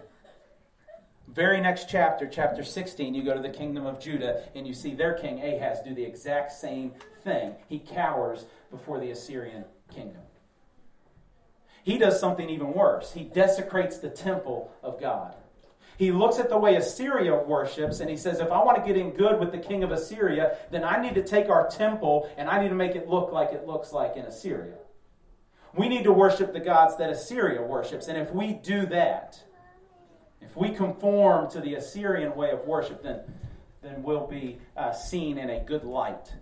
Very 1.29 1.61
next 1.61 1.89
chapter, 1.89 2.27
chapter 2.27 2.65
16, 2.65 3.15
you 3.15 3.23
go 3.23 3.35
to 3.35 3.41
the 3.41 3.49
kingdom 3.49 3.87
of 3.87 4.01
Judah 4.01 4.43
and 4.55 4.67
you 4.67 4.75
see 4.75 4.95
their 4.95 5.15
king 5.15 5.41
Ahaz 5.41 5.79
do 5.83 5.95
the 5.95 6.03
exact 6.03 6.53
same 6.53 6.93
thing. 7.23 7.55
He 7.69 7.79
cowers 7.79 8.45
before 8.71 8.99
the 8.99 9.11
Assyrian 9.11 9.65
kingdom. 9.93 10.24
He 11.85 11.99
does 11.99 12.19
something 12.19 12.49
even 12.49 12.73
worse. 12.73 13.13
He 13.13 13.25
desecrates 13.25 13.99
the 13.99 14.09
temple 14.09 14.73
of 14.83 14.99
God. 14.99 15.37
He 15.99 16.11
looks 16.11 16.39
at 16.39 16.49
the 16.49 16.59
way 16.59 16.77
Assyria 16.77 17.37
worships 17.37 18.01
and 18.01 18.11
he 18.11 18.17
says, 18.17 18.41
if 18.41 18.51
I 18.51 18.65
want 18.65 18.79
to 18.79 18.87
get 18.87 18.97
in 18.97 19.11
good 19.11 19.39
with 19.39 19.53
the 19.53 19.59
king 19.59 19.85
of 19.85 19.93
Assyria, 19.93 20.57
then 20.71 20.83
I 20.83 21.01
need 21.01 21.15
to 21.15 21.23
take 21.23 21.49
our 21.51 21.69
temple 21.69 22.29
and 22.39 22.49
I 22.49 22.61
need 22.63 22.71
to 22.71 22.75
make 22.75 22.97
it 22.97 23.07
look 23.07 23.33
like 23.33 23.53
it 23.53 23.67
looks 23.67 23.93
like 23.93 24.17
in 24.17 24.25
Assyria. 24.25 24.75
We 25.77 25.89
need 25.89 26.05
to 26.05 26.13
worship 26.13 26.55
the 26.55 26.61
gods 26.61 26.97
that 26.97 27.11
Assyria 27.11 27.61
worships. 27.63 28.09
And 28.09 28.17
if 28.17 28.33
we 28.33 28.55
do 28.55 28.87
that, 28.87 29.41
if 30.41 30.57
we 30.57 30.71
conform 30.71 31.51
to 31.51 31.61
the 31.61 31.75
Assyrian 31.75 32.35
way 32.35 32.51
of 32.51 32.67
worship, 32.67 33.03
then, 33.03 33.21
then 33.83 34.03
we'll 34.03 34.27
be 34.27 34.59
uh, 34.77 34.93
seen 34.93 35.37
in 35.37 35.51
a 35.51 35.61
good 35.61 35.85
light 35.85 36.33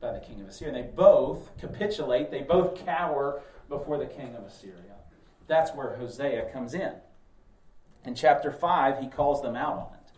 by 0.00 0.12
the 0.12 0.20
king 0.20 0.40
of 0.40 0.48
Assyria. 0.48 0.74
And 0.74 0.84
they 0.84 0.90
both 0.90 1.50
capitulate, 1.58 2.30
they 2.30 2.42
both 2.42 2.84
cower 2.86 3.42
before 3.78 3.98
the 3.98 4.06
king 4.06 4.34
of 4.36 4.44
Assyria. 4.44 4.94
That's 5.46 5.74
where 5.74 5.96
Hosea 5.96 6.50
comes 6.52 6.74
in. 6.74 6.92
In 8.04 8.14
chapter 8.14 8.50
5, 8.50 8.98
he 9.00 9.08
calls 9.08 9.42
them 9.42 9.56
out 9.56 9.74
on 9.74 9.94
it. 9.94 10.12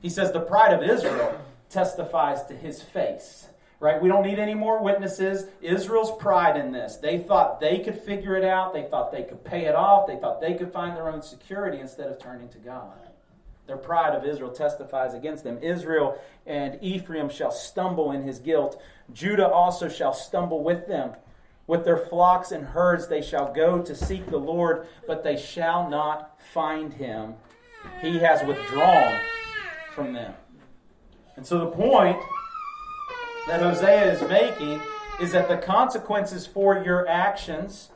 He 0.00 0.08
says, 0.08 0.32
The 0.32 0.40
pride 0.40 0.72
of 0.72 0.82
Israel 0.82 1.38
testifies 1.70 2.44
to 2.46 2.54
his 2.54 2.82
face. 2.82 3.48
Right? 3.80 4.00
We 4.00 4.08
don't 4.08 4.24
need 4.24 4.38
any 4.38 4.54
more 4.54 4.82
witnesses. 4.82 5.46
Israel's 5.60 6.16
pride 6.16 6.56
in 6.56 6.72
this. 6.72 6.96
They 6.96 7.18
thought 7.18 7.60
they 7.60 7.80
could 7.80 8.00
figure 8.00 8.36
it 8.36 8.44
out. 8.44 8.72
They 8.72 8.84
thought 8.84 9.12
they 9.12 9.24
could 9.24 9.44
pay 9.44 9.66
it 9.66 9.74
off. 9.74 10.06
They 10.06 10.16
thought 10.16 10.40
they 10.40 10.54
could 10.54 10.72
find 10.72 10.96
their 10.96 11.10
own 11.10 11.20
security 11.20 11.80
instead 11.80 12.08
of 12.08 12.18
turning 12.18 12.48
to 12.50 12.58
God. 12.58 12.92
Their 13.66 13.76
pride 13.76 14.14
of 14.14 14.24
Israel 14.24 14.50
testifies 14.50 15.14
against 15.14 15.44
them. 15.44 15.58
Israel 15.62 16.18
and 16.46 16.78
Ephraim 16.82 17.28
shall 17.28 17.50
stumble 17.50 18.12
in 18.12 18.22
his 18.22 18.38
guilt. 18.38 18.80
Judah 19.12 19.48
also 19.48 19.88
shall 19.88 20.12
stumble 20.12 20.62
with 20.62 20.86
them. 20.86 21.12
With 21.66 21.84
their 21.84 21.96
flocks 21.96 22.52
and 22.52 22.64
herds 22.64 23.08
they 23.08 23.22
shall 23.22 23.52
go 23.52 23.80
to 23.80 23.94
seek 23.94 24.26
the 24.26 24.38
Lord, 24.38 24.86
but 25.06 25.24
they 25.24 25.36
shall 25.36 25.88
not 25.88 26.40
find 26.52 26.92
him. 26.92 27.34
He 28.00 28.18
has 28.18 28.44
withdrawn 28.46 29.18
from 29.94 30.12
them. 30.12 30.34
And 31.36 31.46
so 31.46 31.58
the 31.58 31.70
point 31.70 32.18
that 33.46 33.60
Hosea 33.60 34.12
is 34.12 34.22
making 34.28 34.80
is 35.20 35.32
that 35.32 35.48
the 35.48 35.56
consequences 35.56 36.46
for 36.46 36.82
your 36.84 37.08
actions 37.08 37.90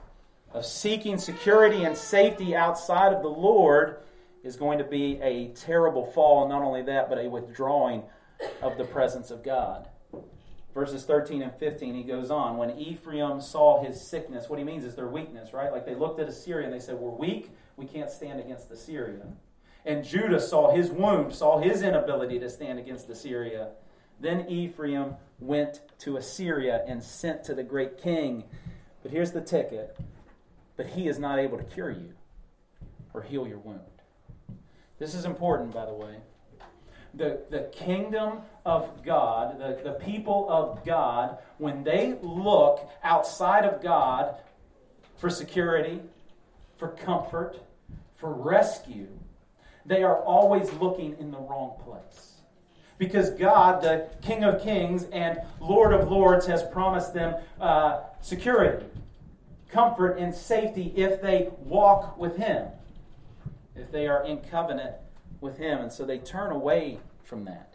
of 0.52 0.64
seeking 0.64 1.18
security 1.18 1.84
and 1.84 1.96
safety 1.96 2.56
outside 2.56 3.12
of 3.12 3.22
the 3.22 3.28
Lord 3.28 3.98
is 4.42 4.56
going 4.56 4.78
to 4.78 4.84
be 4.84 5.20
a 5.20 5.48
terrible 5.48 6.06
fall, 6.06 6.42
and 6.42 6.50
not 6.50 6.62
only 6.62 6.82
that, 6.82 7.08
but 7.08 7.18
a 7.18 7.28
withdrawing 7.28 8.04
of 8.62 8.78
the 8.78 8.84
presence 8.84 9.30
of 9.30 9.42
God 9.42 9.88
verses 10.78 11.04
13 11.04 11.42
and 11.42 11.52
15, 11.54 11.92
he 11.92 12.04
goes 12.04 12.30
on. 12.30 12.56
When 12.56 12.78
Ephraim 12.78 13.40
saw 13.40 13.82
his 13.82 14.00
sickness, 14.00 14.48
what 14.48 14.60
he 14.60 14.64
means 14.64 14.84
is 14.84 14.94
their 14.94 15.08
weakness, 15.08 15.52
right? 15.52 15.72
Like 15.72 15.84
they 15.84 15.96
looked 15.96 16.20
at 16.20 16.28
Assyria 16.28 16.66
and 16.66 16.72
they 16.72 16.78
said, 16.78 16.94
We're 16.94 17.10
weak, 17.10 17.50
we 17.76 17.84
can't 17.84 18.08
stand 18.08 18.38
against 18.38 18.70
Assyria. 18.70 19.26
And 19.84 20.04
Judah 20.04 20.40
saw 20.40 20.72
his 20.72 20.90
wound, 20.90 21.34
saw 21.34 21.58
his 21.58 21.82
inability 21.82 22.38
to 22.38 22.48
stand 22.48 22.78
against 22.78 23.08
Assyria. 23.08 23.70
Then 24.20 24.48
Ephraim 24.48 25.16
went 25.40 25.80
to 26.00 26.16
Assyria 26.16 26.84
and 26.86 27.02
sent 27.02 27.42
to 27.44 27.54
the 27.54 27.64
great 27.64 27.98
king. 27.98 28.44
But 29.02 29.10
here's 29.10 29.32
the 29.32 29.40
ticket. 29.40 29.98
But 30.76 30.86
he 30.86 31.08
is 31.08 31.18
not 31.18 31.40
able 31.40 31.58
to 31.58 31.64
cure 31.64 31.90
you 31.90 32.12
or 33.14 33.22
heal 33.22 33.48
your 33.48 33.58
wound. 33.58 33.80
This 35.00 35.14
is 35.14 35.24
important, 35.24 35.72
by 35.72 35.86
the 35.86 35.94
way 35.94 36.18
the, 37.14 37.40
the 37.50 37.68
kingdom 37.72 38.38
of 38.68 39.02
God, 39.02 39.58
the, 39.58 39.80
the 39.82 39.92
people 39.92 40.46
of 40.50 40.84
God, 40.84 41.38
when 41.56 41.82
they 41.84 42.18
look 42.20 42.86
outside 43.02 43.64
of 43.64 43.82
God 43.82 44.34
for 45.16 45.30
security, 45.30 46.00
for 46.76 46.88
comfort, 46.88 47.56
for 48.16 48.30
rescue, 48.30 49.08
they 49.86 50.02
are 50.02 50.18
always 50.18 50.70
looking 50.74 51.16
in 51.18 51.30
the 51.30 51.38
wrong 51.38 51.80
place. 51.82 52.34
Because 52.98 53.30
God, 53.30 53.82
the 53.82 54.06
King 54.20 54.44
of 54.44 54.62
Kings 54.62 55.04
and 55.12 55.40
Lord 55.60 55.94
of 55.94 56.10
Lords, 56.10 56.46
has 56.46 56.62
promised 56.64 57.14
them 57.14 57.36
uh, 57.58 58.00
security, 58.20 58.84
comfort, 59.70 60.18
and 60.18 60.34
safety 60.34 60.92
if 60.94 61.22
they 61.22 61.48
walk 61.60 62.18
with 62.18 62.36
Him, 62.36 62.66
if 63.74 63.90
they 63.90 64.08
are 64.08 64.26
in 64.26 64.38
covenant 64.38 64.96
with 65.40 65.56
Him. 65.56 65.78
And 65.78 65.90
so 65.90 66.04
they 66.04 66.18
turn 66.18 66.50
away 66.50 66.98
from 67.24 67.46
that. 67.46 67.67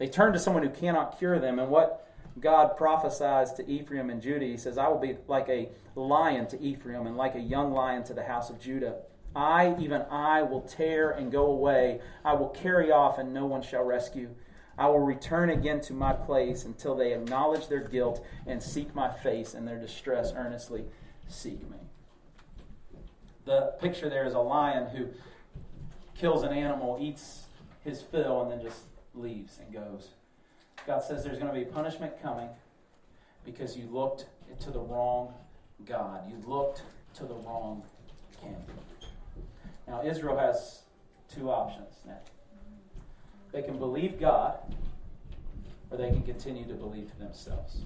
They 0.00 0.08
turn 0.08 0.32
to 0.32 0.38
someone 0.38 0.62
who 0.62 0.70
cannot 0.70 1.18
cure 1.18 1.38
them. 1.38 1.58
And 1.58 1.70
what 1.70 2.08
God 2.40 2.78
prophesies 2.78 3.52
to 3.52 3.70
Ephraim 3.70 4.08
and 4.08 4.22
Judah, 4.22 4.46
He 4.46 4.56
says, 4.56 4.78
I 4.78 4.88
will 4.88 4.98
be 4.98 5.18
like 5.28 5.50
a 5.50 5.68
lion 5.94 6.46
to 6.48 6.60
Ephraim 6.60 7.06
and 7.06 7.18
like 7.18 7.34
a 7.34 7.40
young 7.40 7.72
lion 7.72 8.02
to 8.04 8.14
the 8.14 8.24
house 8.24 8.48
of 8.48 8.58
Judah. 8.58 8.96
I, 9.36 9.76
even 9.78 10.00
I, 10.10 10.42
will 10.42 10.62
tear 10.62 11.10
and 11.10 11.30
go 11.30 11.46
away. 11.46 12.00
I 12.24 12.32
will 12.32 12.48
carry 12.48 12.90
off, 12.90 13.18
and 13.18 13.34
no 13.34 13.44
one 13.44 13.60
shall 13.60 13.84
rescue. 13.84 14.30
I 14.78 14.88
will 14.88 15.00
return 15.00 15.50
again 15.50 15.82
to 15.82 15.92
my 15.92 16.14
place 16.14 16.64
until 16.64 16.94
they 16.94 17.12
acknowledge 17.12 17.68
their 17.68 17.86
guilt 17.86 18.24
and 18.46 18.62
seek 18.62 18.94
my 18.94 19.10
face 19.10 19.52
and 19.52 19.68
their 19.68 19.78
distress 19.78 20.32
earnestly 20.34 20.86
seek 21.28 21.60
me. 21.70 21.76
The 23.44 23.74
picture 23.80 24.08
there 24.08 24.26
is 24.26 24.32
a 24.32 24.40
lion 24.40 24.88
who 24.96 25.08
kills 26.16 26.42
an 26.42 26.54
animal, 26.54 26.96
eats 26.98 27.44
his 27.84 28.00
fill, 28.00 28.40
and 28.42 28.50
then 28.50 28.62
just 28.62 28.80
leaves 29.14 29.58
and 29.58 29.72
goes. 29.72 30.10
God 30.86 31.02
says 31.02 31.24
there's 31.24 31.38
going 31.38 31.52
to 31.52 31.58
be 31.58 31.64
punishment 31.64 32.20
coming 32.22 32.48
because 33.44 33.76
you 33.76 33.86
looked 33.90 34.26
to 34.60 34.70
the 34.70 34.80
wrong 34.80 35.32
God. 35.84 36.22
You 36.28 36.36
looked 36.46 36.82
to 37.14 37.24
the 37.24 37.34
wrong 37.34 37.82
king. 38.40 38.56
Now, 39.86 40.02
Israel 40.04 40.36
has 40.38 40.82
two 41.34 41.50
options 41.50 41.94
now. 42.06 42.18
They 43.52 43.62
can 43.62 43.78
believe 43.78 44.20
God, 44.20 44.58
or 45.90 45.96
they 45.98 46.08
can 46.08 46.22
continue 46.22 46.64
to 46.66 46.74
believe 46.74 47.10
themselves. 47.18 47.82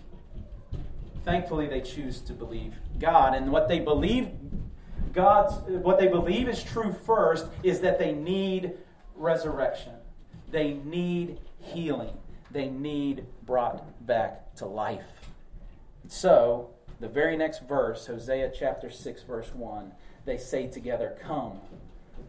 Thankfully, 1.25 1.67
they 1.67 1.81
choose 1.81 2.21
to 2.23 2.35
believe 2.35 2.75
God, 2.99 3.35
and 3.35 3.51
what 3.51 3.69
they 3.69 3.81
believe 3.81 4.29
God's 5.15 5.55
what 5.69 5.99
they 5.99 6.09
believe 6.09 6.49
is 6.49 6.63
true 6.63 6.93
first 6.93 7.47
is 7.63 7.81
that 7.81 7.99
they 7.99 8.13
need 8.13 8.73
resurrection. 9.15 9.93
They 10.55 10.75
need 10.85 11.41
healing. 11.59 12.17
They 12.53 12.69
need 12.69 13.27
brought 13.45 14.07
back 14.07 14.55
to 14.55 14.67
life. 14.67 15.29
So, 16.07 16.71
the 17.01 17.09
very 17.09 17.37
next 17.37 17.67
verse, 17.67 18.07
Hosea 18.07 18.53
chapter 18.57 18.89
6, 18.89 19.25
verse 19.25 19.53
1, 19.53 19.91
they 20.27 20.39
say 20.39 20.69
together, 20.69 21.19
Come, 21.21 21.59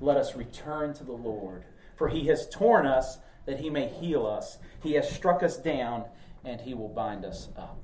let 0.02 0.18
us 0.18 0.36
return 0.36 0.96
to 0.96 1.04
the 1.04 1.12
Lord. 1.12 1.66
For 1.96 2.08
he 2.08 2.26
has 2.26 2.50
torn 2.50 2.88
us 2.88 3.20
that 3.46 3.60
he 3.60 3.70
may 3.70 3.90
heal 3.90 4.26
us. 4.26 4.58
He 4.82 4.94
has 4.94 5.08
struck 5.08 5.44
us 5.44 5.58
down 5.58 6.06
and 6.44 6.60
he 6.62 6.74
will 6.74 6.90
bind 6.90 7.26
us 7.26 7.50
up. 7.56 7.78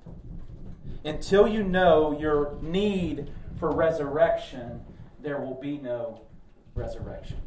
Until 1.06 1.48
you 1.48 1.62
know 1.64 2.20
your 2.20 2.58
need 2.64 3.30
for 3.60 3.72
resurrection, 3.72 4.82
there 5.22 5.40
will 5.40 5.60
be 5.62 5.78
no 5.78 6.22
resurrection 6.74 7.38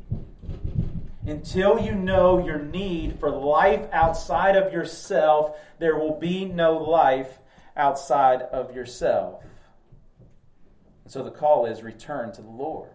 until 1.27 1.79
you 1.79 1.95
know 1.95 2.45
your 2.45 2.59
need 2.59 3.19
for 3.19 3.31
life 3.31 3.87
outside 3.93 4.57
of 4.57 4.73
yourself, 4.73 5.57
there 5.79 5.97
will 5.97 6.19
be 6.19 6.45
no 6.45 6.77
life 6.77 7.39
outside 7.77 8.43
of 8.43 8.75
yourself. 8.75 9.43
And 11.05 11.13
so 11.13 11.23
the 11.23 11.31
call 11.31 11.67
is 11.67 11.83
return 11.83 12.33
to 12.33 12.43
the 12.43 12.51
Lord. 12.51 12.91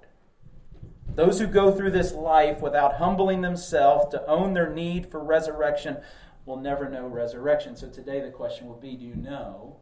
Those 1.16 1.40
who 1.40 1.48
go 1.48 1.72
through 1.72 1.92
this 1.92 2.14
life 2.14 2.62
without 2.62 2.98
humbling 2.98 3.42
themselves 3.42 4.12
to 4.12 4.26
own 4.28 4.54
their 4.54 4.70
need 4.70 5.10
for 5.10 5.20
resurrection 5.20 5.98
will 6.46 6.58
never 6.58 6.90
know 6.90 7.08
resurrection. 7.08 7.76
So 7.76 7.90
today 7.90 8.22
the 8.22 8.30
question 8.30 8.68
will 8.68 8.76
be 8.76 8.96
do 8.96 9.06
you 9.06 9.16
know 9.16 9.78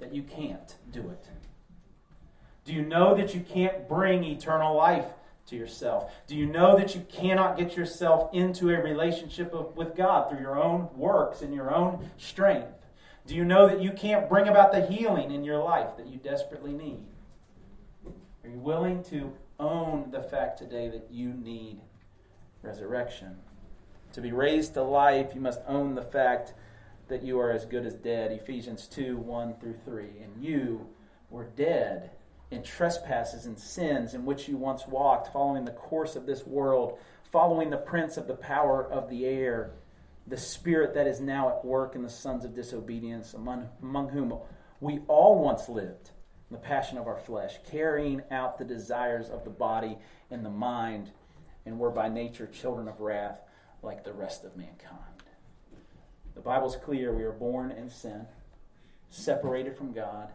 that 0.00 0.12
you 0.12 0.22
can't 0.22 0.76
do 0.90 1.08
it? 1.08 1.28
Do 2.64 2.74
you 2.74 2.82
know 2.82 3.14
that 3.16 3.34
you 3.34 3.40
can't 3.40 3.88
bring 3.88 4.24
eternal 4.24 4.76
life 4.76 5.06
to 5.50 5.56
yourself? 5.56 6.12
Do 6.26 6.36
you 6.36 6.46
know 6.46 6.76
that 6.76 6.94
you 6.94 7.04
cannot 7.08 7.58
get 7.58 7.76
yourself 7.76 8.30
into 8.32 8.70
a 8.70 8.80
relationship 8.80 9.52
of, 9.52 9.76
with 9.76 9.94
God 9.94 10.30
through 10.30 10.40
your 10.40 10.60
own 10.60 10.88
works 10.96 11.42
and 11.42 11.54
your 11.54 11.74
own 11.74 12.10
strength? 12.16 12.72
Do 13.26 13.34
you 13.34 13.44
know 13.44 13.68
that 13.68 13.82
you 13.82 13.92
can't 13.92 14.28
bring 14.28 14.48
about 14.48 14.72
the 14.72 14.86
healing 14.86 15.30
in 15.30 15.44
your 15.44 15.62
life 15.62 15.96
that 15.96 16.06
you 16.06 16.18
desperately 16.18 16.72
need? 16.72 17.00
Are 18.42 18.48
you 18.48 18.58
willing 18.58 19.02
to 19.04 19.32
own 19.58 20.10
the 20.10 20.22
fact 20.22 20.58
today 20.58 20.88
that 20.88 21.08
you 21.10 21.34
need 21.34 21.80
resurrection? 22.62 23.36
To 24.14 24.20
be 24.20 24.32
raised 24.32 24.74
to 24.74 24.82
life, 24.82 25.32
you 25.34 25.40
must 25.40 25.60
own 25.68 25.94
the 25.94 26.02
fact 26.02 26.54
that 27.08 27.22
you 27.22 27.38
are 27.38 27.52
as 27.52 27.64
good 27.66 27.84
as 27.84 27.94
dead. 27.94 28.32
Ephesians 28.32 28.86
2 28.88 29.18
1 29.18 29.54
through 29.60 29.76
3. 29.84 30.04
And 30.22 30.42
you 30.42 30.86
were 31.28 31.44
dead 31.44 32.10
in 32.50 32.62
trespasses 32.62 33.46
and 33.46 33.58
sins 33.58 34.14
in 34.14 34.24
which 34.24 34.48
you 34.48 34.56
once 34.56 34.86
walked, 34.86 35.32
following 35.32 35.64
the 35.64 35.70
course 35.70 36.16
of 36.16 36.26
this 36.26 36.46
world, 36.46 36.98
following 37.30 37.70
the 37.70 37.76
prince 37.76 38.16
of 38.16 38.26
the 38.26 38.34
power 38.34 38.84
of 38.90 39.08
the 39.08 39.24
air, 39.24 39.70
the 40.26 40.36
spirit 40.36 40.94
that 40.94 41.06
is 41.06 41.20
now 41.20 41.48
at 41.48 41.64
work 41.64 41.94
in 41.94 42.02
the 42.02 42.10
sons 42.10 42.44
of 42.44 42.54
disobedience, 42.54 43.34
among, 43.34 43.68
among 43.82 44.08
whom 44.08 44.36
we 44.80 45.00
all 45.08 45.42
once 45.42 45.68
lived 45.68 46.10
in 46.48 46.56
the 46.56 46.58
passion 46.58 46.98
of 46.98 47.06
our 47.06 47.18
flesh, 47.18 47.58
carrying 47.70 48.22
out 48.30 48.58
the 48.58 48.64
desires 48.64 49.28
of 49.28 49.44
the 49.44 49.50
body 49.50 49.96
and 50.30 50.44
the 50.44 50.50
mind, 50.50 51.10
and 51.66 51.78
were 51.78 51.90
by 51.90 52.08
nature 52.08 52.46
children 52.46 52.88
of 52.88 53.00
wrath 53.00 53.40
like 53.82 54.02
the 54.02 54.12
rest 54.12 54.44
of 54.44 54.56
mankind. 54.56 54.98
The 56.34 56.40
Bible's 56.40 56.76
clear 56.76 57.12
we 57.12 57.24
are 57.24 57.32
born 57.32 57.70
in 57.70 57.90
sin, 57.90 58.26
separated 59.10 59.76
from 59.76 59.92
God, 59.92 60.30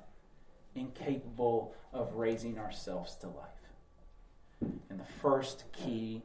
incapable 0.76 1.74
of 1.94 2.14
raising 2.16 2.60
ourselves 2.60 3.16
to 3.18 3.28
life. 3.28 4.72
And 4.90 5.00
the 5.00 5.06
first 5.22 5.66
key 5.74 6.22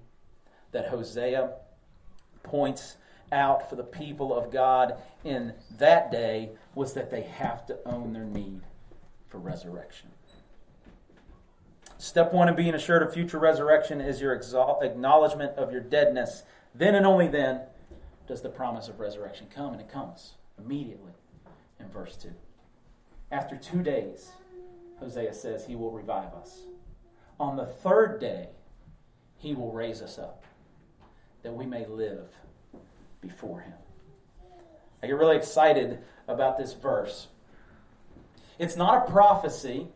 that 0.72 0.88
Hosea 0.88 1.52
points 2.42 2.96
out 3.32 3.68
for 3.68 3.76
the 3.76 3.84
people 3.84 4.36
of 4.36 4.50
God 4.50 4.94
in 5.24 5.54
that 5.78 6.10
day 6.10 6.50
was 6.74 6.94
that 6.94 7.10
they 7.10 7.22
have 7.22 7.66
to 7.66 7.78
own 7.86 8.12
their 8.12 8.24
need 8.24 8.62
for 9.28 9.38
resurrection. 9.38 10.08
Step 11.98 12.32
one 12.32 12.48
in 12.48 12.56
being 12.56 12.74
assured 12.74 13.02
of 13.02 13.12
future 13.12 13.38
resurrection 13.38 14.00
is 14.00 14.20
your 14.20 14.32
acknowledgement 14.32 15.56
of 15.58 15.70
your 15.70 15.82
deadness. 15.82 16.44
Then 16.74 16.94
and 16.94 17.06
only 17.06 17.28
then 17.28 17.60
does 18.26 18.40
the 18.40 18.48
promise 18.48 18.88
of 18.88 19.00
resurrection 19.00 19.48
come, 19.54 19.72
and 19.72 19.80
it 19.80 19.90
comes 19.90 20.34
immediately 20.58 21.12
in 21.78 21.88
verse 21.88 22.16
2. 22.16 22.30
After 23.30 23.56
two 23.56 23.82
days, 23.82 24.30
Hosea 25.00 25.34
says 25.34 25.66
he 25.66 25.76
will 25.76 25.90
revive 25.90 26.32
us. 26.34 26.60
On 27.38 27.56
the 27.56 27.66
third 27.66 28.20
day, 28.20 28.50
he 29.38 29.54
will 29.54 29.72
raise 29.72 30.02
us 30.02 30.18
up 30.18 30.44
that 31.42 31.52
we 31.52 31.66
may 31.66 31.86
live 31.86 32.28
before 33.20 33.60
him. 33.60 33.72
I 35.02 35.06
get 35.06 35.16
really 35.16 35.36
excited 35.36 35.98
about 36.28 36.58
this 36.58 36.74
verse. 36.74 37.28
It's 38.58 38.76
not 38.76 39.08
a 39.08 39.10
prophecy, 39.10 39.88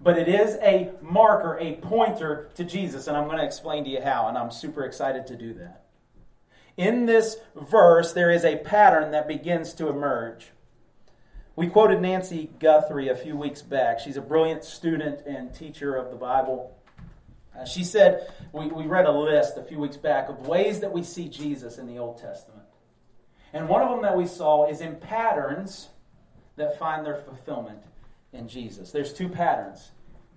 but 0.00 0.16
it 0.16 0.28
is 0.28 0.56
a 0.62 0.92
marker, 1.02 1.58
a 1.58 1.74
pointer 1.74 2.48
to 2.54 2.64
Jesus, 2.64 3.08
and 3.08 3.16
I'm 3.16 3.24
going 3.24 3.38
to 3.38 3.44
explain 3.44 3.82
to 3.84 3.90
you 3.90 4.00
how, 4.00 4.28
and 4.28 4.38
I'm 4.38 4.52
super 4.52 4.84
excited 4.84 5.26
to 5.26 5.36
do 5.36 5.52
that. 5.54 5.86
In 6.76 7.06
this 7.06 7.38
verse, 7.56 8.12
there 8.12 8.30
is 8.30 8.44
a 8.44 8.58
pattern 8.58 9.10
that 9.10 9.26
begins 9.26 9.72
to 9.74 9.88
emerge. 9.88 10.52
We 11.56 11.68
quoted 11.68 12.02
Nancy 12.02 12.50
Guthrie 12.60 13.08
a 13.08 13.16
few 13.16 13.34
weeks 13.34 13.62
back. 13.62 13.98
She's 13.98 14.18
a 14.18 14.20
brilliant 14.20 14.62
student 14.62 15.26
and 15.26 15.54
teacher 15.54 15.96
of 15.96 16.10
the 16.10 16.16
Bible. 16.16 16.76
Uh, 17.58 17.64
she 17.64 17.82
said, 17.82 18.30
we, 18.52 18.66
we 18.66 18.84
read 18.84 19.06
a 19.06 19.10
list 19.10 19.56
a 19.56 19.62
few 19.62 19.78
weeks 19.78 19.96
back 19.96 20.28
of 20.28 20.46
ways 20.46 20.80
that 20.80 20.92
we 20.92 21.02
see 21.02 21.30
Jesus 21.30 21.78
in 21.78 21.86
the 21.86 21.96
Old 21.96 22.18
Testament. 22.18 22.66
And 23.54 23.70
one 23.70 23.80
of 23.80 23.88
them 23.88 24.02
that 24.02 24.18
we 24.18 24.26
saw 24.26 24.68
is 24.68 24.82
in 24.82 24.96
patterns 24.96 25.88
that 26.56 26.78
find 26.78 27.06
their 27.06 27.16
fulfillment 27.16 27.80
in 28.34 28.48
Jesus. 28.48 28.92
There's 28.92 29.14
two 29.14 29.30
patterns 29.30 29.92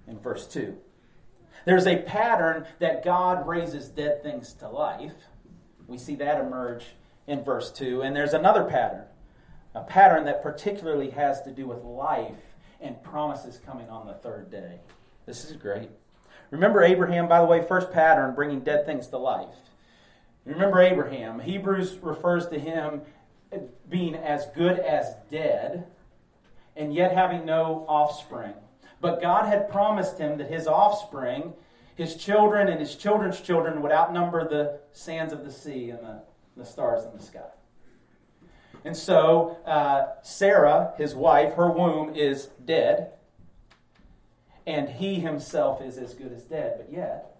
in 0.07 0.19
verse 0.19 0.47
2. 0.47 0.73
There's 1.65 1.85
a 1.85 1.97
pattern 1.97 2.65
that 2.79 3.03
God 3.03 3.45
raises 3.45 3.89
dead 3.89 4.23
things 4.23 4.53
to 4.53 4.69
life. 4.69 5.11
We 5.85 5.97
see 5.97 6.15
that 6.15 6.39
emerge 6.39 6.85
in 7.27 7.43
verse 7.43 7.73
2. 7.73 8.03
And 8.03 8.15
there's 8.15 8.31
another 8.31 8.63
pattern 8.63 9.03
a 9.79 9.83
pattern 9.83 10.25
that 10.25 10.43
particularly 10.43 11.09
has 11.11 11.41
to 11.43 11.51
do 11.51 11.65
with 11.65 11.83
life 11.83 12.35
and 12.81 13.01
promises 13.01 13.61
coming 13.65 13.89
on 13.89 14.05
the 14.05 14.13
third 14.13 14.51
day. 14.51 14.79
This 15.25 15.45
is 15.45 15.55
great. 15.55 15.89
Remember 16.51 16.83
Abraham, 16.83 17.27
by 17.27 17.39
the 17.39 17.45
way, 17.45 17.61
first 17.61 17.91
pattern, 17.91 18.35
bringing 18.35 18.59
dead 18.59 18.85
things 18.85 19.07
to 19.07 19.17
life. 19.17 19.55
Remember 20.43 20.81
Abraham. 20.81 21.39
Hebrews 21.39 21.99
refers 22.01 22.47
to 22.47 22.59
him 22.59 23.01
being 23.89 24.15
as 24.15 24.47
good 24.55 24.79
as 24.79 25.15
dead 25.31 25.85
and 26.75 26.93
yet 26.93 27.13
having 27.13 27.45
no 27.45 27.85
offspring. 27.87 28.53
But 28.99 29.21
God 29.21 29.45
had 29.45 29.69
promised 29.69 30.17
him 30.17 30.37
that 30.39 30.49
his 30.49 30.67
offspring, 30.67 31.53
his 31.95 32.15
children 32.15 32.67
and 32.67 32.79
his 32.79 32.95
children's 32.95 33.39
children, 33.39 33.81
would 33.81 33.91
outnumber 33.91 34.47
the 34.47 34.79
sands 34.91 35.31
of 35.31 35.45
the 35.45 35.51
sea 35.51 35.91
and 35.91 35.99
the, 35.99 36.21
the 36.57 36.65
stars 36.65 37.05
in 37.05 37.15
the 37.15 37.23
sky. 37.23 37.39
And 38.85 38.95
so, 38.95 39.57
uh, 39.65 40.07
Sarah, 40.23 40.93
his 40.97 41.13
wife, 41.13 41.55
her 41.55 41.69
womb 41.69 42.15
is 42.15 42.47
dead, 42.63 43.11
and 44.65 44.87
he 44.87 45.15
himself 45.15 45.81
is 45.81 45.97
as 45.97 46.13
good 46.13 46.31
as 46.31 46.43
dead. 46.43 46.75
But 46.77 46.91
yet, 46.91 47.37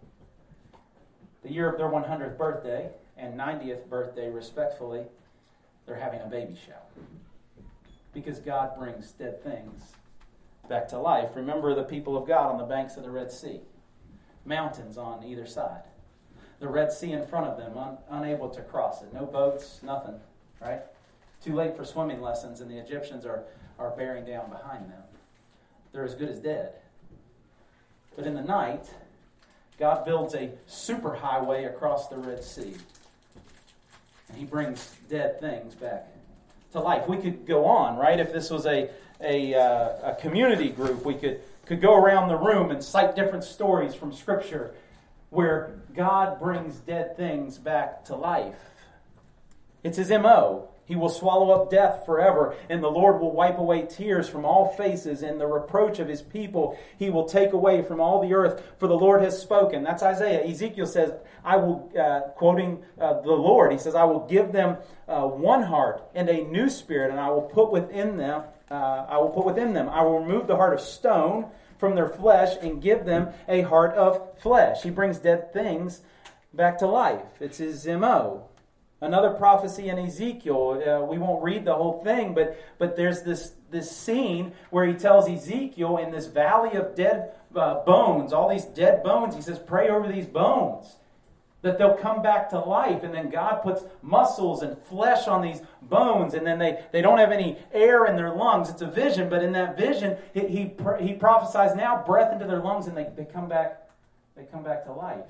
the 1.42 1.52
year 1.52 1.70
of 1.70 1.78
their 1.78 1.88
100th 1.88 2.38
birthday 2.38 2.90
and 3.18 3.40
90th 3.40 3.88
birthday, 3.90 4.30
respectfully, 4.30 5.04
they're 5.86 5.96
having 5.96 6.22
a 6.22 6.28
baby 6.28 6.58
shower. 6.66 6.76
Because 8.14 8.40
God 8.40 8.78
brings 8.78 9.12
dead 9.12 9.44
things 9.44 9.84
back 10.68 10.88
to 10.90 11.00
life. 11.00 11.36
Remember 11.36 11.74
the 11.74 11.84
people 11.84 12.18
of 12.18 12.28
God 12.28 12.52
on 12.52 12.58
the 12.58 12.64
banks 12.64 12.98
of 12.98 13.04
the 13.04 13.10
Red 13.10 13.32
Sea, 13.32 13.62
mountains 14.46 14.98
on 14.98 15.24
either 15.24 15.46
side. 15.46 15.84
The 16.60 16.68
Red 16.68 16.92
Sea 16.92 17.14
in 17.14 17.26
front 17.26 17.48
of 17.48 17.58
them, 17.58 17.78
un- 17.78 17.98
unable 18.10 18.50
to 18.50 18.62
cross 18.62 19.02
it. 19.02 19.14
No 19.14 19.26
boats, 19.26 19.80
nothing, 19.84 20.20
right? 20.62 20.82
Too 21.44 21.56
late 21.56 21.76
for 21.76 21.86
swimming 21.86 22.22
lessons, 22.22 22.62
and 22.62 22.70
the 22.70 22.78
Egyptians 22.78 23.26
are, 23.26 23.44
are 23.78 23.92
bearing 23.92 24.26
down 24.26 24.50
behind 24.50 24.90
them. 24.90 25.04
They're 25.92 26.06
as 26.06 26.16
good 26.16 26.30
as 26.30 26.40
dead. 26.40 26.74
But 28.16 28.26
in 28.26 28.34
the 28.34 28.42
night, 28.42 28.90
God 29.78 30.06
builds 30.06 30.36
a 30.36 30.52
super 30.68 31.16
highway 31.16 31.64
across 31.64 32.10
the 32.10 32.18
Red 32.18 32.44
Sea. 32.44 32.76
And 34.28 34.38
he 34.38 34.46
brings 34.46 34.96
dead 35.10 35.40
things 35.40 35.74
back 35.74 36.08
to 36.74 36.80
life. 36.80 37.08
We 37.08 37.18
could 37.18 37.46
go 37.46 37.66
on, 37.66 37.98
right? 37.98 38.20
If 38.20 38.32
this 38.34 38.50
was 38.50 38.66
a, 38.66 38.90
a, 39.22 39.56
uh, 39.56 40.12
a 40.12 40.18
community 40.20 40.70
group, 40.70 41.06
we 41.06 41.16
could, 41.16 41.42
could 41.66 41.82
go 41.82 41.96
around 41.96 42.28
the 42.28 42.38
room 42.38 42.72
and 42.72 42.84
cite 42.84 43.16
different 43.16 43.44
stories 43.44 43.96
from 43.96 44.14
Scripture 44.14 44.76
where 45.30 45.80
God 45.96 46.40
brings 46.40 46.76
dead 46.78 47.16
things 47.16 47.58
back 47.58 48.06
to 48.06 48.16
life. 48.16 48.56
It's 49.84 49.98
his 49.98 50.10
MO. 50.10 50.69
He 50.90 50.96
will 50.96 51.10
swallow 51.10 51.52
up 51.52 51.70
death 51.70 52.04
forever, 52.04 52.56
and 52.68 52.84
the 52.84 52.90
Lord 52.90 53.22
will 53.22 53.32
wipe 53.32 53.60
away 53.60 53.84
tears 53.84 54.28
from 54.28 54.44
all 54.44 54.74
faces, 54.74 55.22
and 55.22 55.40
the 55.40 55.46
reproach 55.46 56.00
of 56.00 56.08
his 56.08 56.24
people 56.24 56.80
he 56.98 57.12
will 57.12 57.26
take 57.26 57.54
away 57.54 57.84
from 57.84 58.02
all 58.02 58.20
the 58.20 58.34
earth, 58.34 58.64
for 58.80 58.88
the 58.88 58.98
Lord 58.98 59.22
has 59.22 59.40
spoken. 59.40 59.84
That's 59.84 60.02
Isaiah. 60.02 60.44
Ezekiel 60.44 60.88
says, 60.88 61.14
I 61.46 61.58
will, 61.58 61.92
uh, 61.98 62.32
quoting 62.32 62.84
uh, 63.00 63.22
the 63.22 63.32
Lord, 63.32 63.72
he 63.72 63.78
says, 63.78 63.94
I 63.94 64.06
will 64.06 64.26
give 64.26 64.52
them 64.52 64.78
uh, 65.08 65.28
one 65.28 65.62
heart 65.62 66.10
and 66.16 66.28
a 66.28 66.44
new 66.46 66.68
spirit, 66.72 67.12
and 67.12 67.20
I 67.20 67.30
will 67.30 67.44
put 67.44 67.72
within 67.72 68.18
them, 68.18 68.46
uh, 68.72 69.06
I 69.08 69.18
will 69.20 69.30
put 69.30 69.46
within 69.46 69.74
them, 69.74 69.90
I 69.90 70.02
will 70.02 70.22
remove 70.22 70.48
the 70.48 70.56
heart 70.56 70.74
of 70.74 70.82
stone 70.82 71.52
from 71.78 71.94
their 71.94 72.10
flesh 72.10 72.58
and 72.64 72.82
give 72.82 73.06
them 73.06 73.30
a 73.48 73.62
heart 73.62 73.94
of 73.94 74.40
flesh. 74.40 74.82
He 74.82 74.90
brings 74.90 75.20
dead 75.20 75.54
things 75.54 76.02
back 76.52 76.80
to 76.80 76.88
life. 76.88 77.28
It's 77.40 77.60
his 77.60 77.86
MO. 77.86 78.49
Another 79.02 79.30
prophecy 79.32 79.88
in 79.88 79.98
Ezekiel. 79.98 80.84
Uh, 80.86 81.06
we 81.06 81.18
won't 81.18 81.42
read 81.42 81.64
the 81.64 81.74
whole 81.74 82.04
thing, 82.04 82.34
but 82.34 82.58
but 82.78 82.98
there's 82.98 83.22
this 83.24 83.54
this 83.72 83.90
scene 83.90 84.52
where 84.72 84.86
he 84.86 84.94
tells 84.94 85.30
Ezekiel 85.30 85.98
in 85.98 86.12
this 86.12 86.28
valley 86.28 86.78
of 86.78 86.96
dead 86.96 87.32
uh, 87.56 87.84
bones, 87.86 88.34
all 88.34 88.50
these 88.50 88.66
dead 88.66 89.02
bones. 89.02 89.36
He 89.36 89.42
says, 89.42 89.58
"Pray 89.60 89.90
over 89.90 90.12
these 90.12 90.26
bones." 90.26 90.98
That 91.62 91.78
they'll 91.78 91.98
come 91.98 92.22
back 92.22 92.50
to 92.52 92.60
life, 92.60 93.04
and 93.04 93.14
then 93.14 93.30
God 93.30 93.64
puts 93.64 93.84
muscles 94.02 94.64
and 94.64 94.78
flesh 94.84 95.28
on 95.28 95.42
these 95.42 95.62
bones, 95.82 96.34
and 96.34 96.48
then 96.48 96.58
they, 96.58 96.86
they 96.94 97.02
don't 97.02 97.18
have 97.18 97.34
any 97.34 97.58
air 97.74 98.06
in 98.06 98.16
their 98.16 98.34
lungs. 98.34 98.70
It's 98.70 98.82
a 98.82 98.88
vision, 98.88 99.30
but 99.30 99.44
in 99.44 99.52
that 99.52 99.78
vision, 99.78 100.16
he, 100.34 100.48
he, 100.48 100.72
he 101.02 101.14
prophesies 101.16 101.76
now 101.76 102.02
breath 102.08 102.32
into 102.32 102.46
their 102.46 102.62
lungs, 102.62 102.88
and 102.88 102.96
they, 102.96 103.10
they 103.14 103.26
come 103.26 103.50
back 103.50 103.90
they 104.40 104.46
come 104.46 104.64
back 104.64 104.86
to 104.86 104.94
life. 104.94 105.26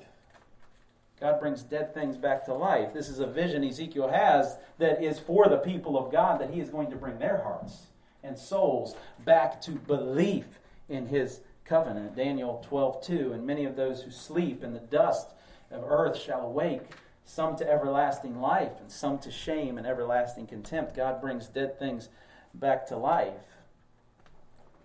God 1.20 1.38
brings 1.38 1.62
dead 1.62 1.92
things 1.92 2.16
back 2.16 2.44
to 2.46 2.54
life. 2.54 2.94
This 2.94 3.08
is 3.08 3.18
a 3.18 3.26
vision 3.26 3.62
Ezekiel 3.62 4.08
has 4.08 4.56
that 4.78 5.02
is 5.02 5.18
for 5.18 5.48
the 5.48 5.58
people 5.58 5.98
of 5.98 6.10
God 6.10 6.40
that 6.40 6.50
he 6.50 6.60
is 6.60 6.70
going 6.70 6.90
to 6.90 6.96
bring 6.96 7.18
their 7.18 7.42
hearts 7.42 7.88
and 8.22 8.38
souls 8.38 8.96
back 9.24 9.60
to 9.62 9.72
belief 9.72 10.46
in 10.88 11.06
his 11.06 11.40
covenant. 11.64 12.16
Daniel 12.16 12.64
12, 12.68 13.02
2. 13.04 13.32
And 13.32 13.46
many 13.46 13.64
of 13.64 13.76
those 13.76 14.02
who 14.02 14.10
sleep 14.10 14.64
in 14.64 14.72
the 14.72 14.80
dust 14.80 15.28
of 15.70 15.84
earth 15.86 16.18
shall 16.18 16.40
awake, 16.40 16.82
some 17.24 17.54
to 17.56 17.70
everlasting 17.70 18.40
life, 18.40 18.72
and 18.80 18.90
some 18.90 19.18
to 19.18 19.30
shame 19.30 19.78
and 19.78 19.86
everlasting 19.86 20.46
contempt. 20.46 20.96
God 20.96 21.20
brings 21.20 21.46
dead 21.46 21.78
things 21.78 22.08
back 22.54 22.86
to 22.88 22.96
life. 22.96 23.34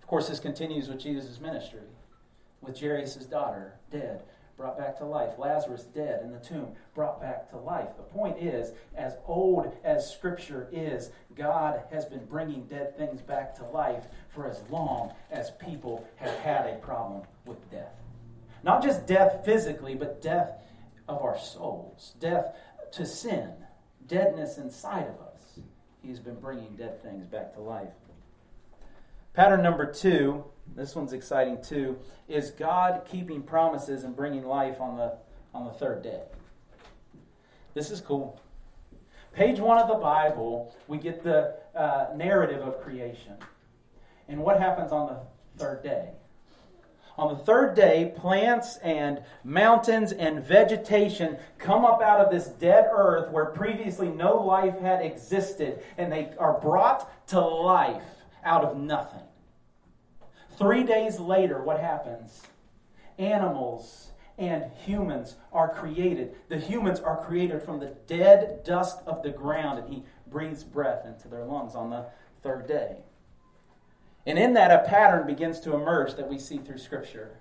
Of 0.02 0.08
course, 0.08 0.28
this 0.28 0.40
continues 0.40 0.88
with 0.88 1.00
Jesus' 1.00 1.40
ministry. 1.40 1.82
with 2.66 2.80
Jairus' 2.80 3.26
daughter, 3.26 3.74
dead, 3.92 4.22
brought 4.58 4.78
back 4.78 4.98
to 4.98 5.06
life. 5.06 5.38
Lazarus, 5.38 5.84
dead 5.84 6.22
in 6.24 6.32
the 6.32 6.40
tomb, 6.40 6.70
brought 6.94 7.20
back 7.20 7.50
to 7.50 7.58
life. 7.58 7.90
The 7.98 8.04
point 8.04 8.38
is, 8.42 8.72
as 8.96 9.18
old 9.26 9.76
as 9.84 10.12
Scripture 10.12 10.68
is, 10.72 11.12
God 11.36 11.82
has 11.92 12.06
been 12.06 12.26
bringing 12.26 12.66
dead 12.66 12.98
things 12.98 13.22
back 13.22 13.56
to 13.56 13.66
life 13.66 14.06
for 14.30 14.48
as 14.48 14.64
long 14.70 15.14
as 15.32 15.52
people 15.52 16.08
have 16.16 16.36
had 16.40 16.68
a 16.68 16.78
problem 16.78 17.24
with 17.46 17.70
death. 17.70 17.94
Not 18.64 18.82
just 18.82 19.06
death 19.06 19.44
physically, 19.46 19.96
but 19.96 20.22
death 20.22 20.62
of 21.08 21.22
our 21.22 21.38
souls, 21.38 22.16
death 22.20 22.56
to 22.94 23.06
sin, 23.06 23.52
deadness 24.08 24.58
inside 24.58 25.08
of 25.08 25.22
us. 25.22 25.60
He's 26.02 26.20
been 26.20 26.40
bringing 26.40 26.76
dead 26.76 27.02
things 27.02 27.28
back 27.28 27.54
to 27.56 27.60
life. 27.60 27.90
Pattern 29.36 29.62
number 29.62 29.86
two, 29.92 30.46
this 30.78 30.96
one's 30.96 31.12
exciting 31.12 31.62
too, 31.62 32.00
is 32.30 32.52
God 32.52 33.02
keeping 33.06 33.44
promises 33.44 34.06
and 34.06 34.16
bringing 34.16 34.46
life 34.46 34.80
on 34.80 34.96
the, 34.96 35.18
on 35.54 35.66
the 35.66 35.72
third 35.72 36.04
day. 36.04 36.22
This 37.74 37.92
is 37.92 38.00
cool. 38.00 38.40
Page 39.34 39.60
one 39.60 39.78
of 39.78 39.90
the 39.90 39.96
Bible, 39.96 40.74
we 40.88 40.98
get 40.98 41.22
the 41.22 41.58
uh, 41.76 42.08
narrative 42.16 42.62
of 42.62 42.82
creation. 42.82 43.34
And 44.30 44.40
what 44.40 44.58
happens 44.58 44.94
on 44.94 45.08
the 45.08 45.20
third 45.62 45.84
day? 45.84 46.12
On 47.18 47.38
the 47.38 47.44
third 47.44 47.76
day, 47.76 48.14
plants 48.16 48.78
and 48.78 49.22
mountains 49.44 50.14
and 50.14 50.42
vegetation 50.42 51.38
come 51.58 51.84
up 51.84 52.02
out 52.02 52.22
of 52.22 52.32
this 52.32 52.48
dead 52.48 52.88
earth 52.90 53.30
where 53.32 53.48
previously 53.48 54.08
no 54.08 54.38
life 54.38 54.80
had 54.80 55.02
existed, 55.02 55.82
and 55.98 56.10
they 56.10 56.32
are 56.40 56.60
brought 56.62 57.28
to 57.28 57.40
life 57.42 58.15
out 58.46 58.64
of 58.64 58.78
nothing. 58.78 59.24
Three 60.58 60.84
days 60.84 61.20
later, 61.20 61.62
what 61.62 61.80
happens? 61.80 62.44
Animals 63.18 64.12
and 64.38 64.72
humans 64.86 65.36
are 65.52 65.74
created. 65.74 66.36
The 66.50 66.60
humans 66.60 67.00
are 67.00 67.26
created 67.26 67.62
from 67.64 67.80
the 67.80 67.96
dead 68.08 68.64
dust 68.64 69.00
of 69.06 69.24
the 69.24 69.32
ground, 69.32 69.80
and 69.80 69.94
He 69.94 70.04
breathes 70.28 70.64
breath 70.64 71.06
into 71.06 71.28
their 71.28 71.46
lungs 71.46 71.76
on 71.76 71.90
the 71.90 72.06
third 72.42 72.68
day. 72.68 72.98
And 74.26 74.38
in 74.40 74.54
that, 74.54 74.72
a 74.72 74.88
pattern 74.88 75.28
begins 75.28 75.60
to 75.62 75.76
emerge 75.76 76.16
that 76.16 76.30
we 76.30 76.40
see 76.40 76.58
through 76.58 76.80
Scripture. 76.80 77.38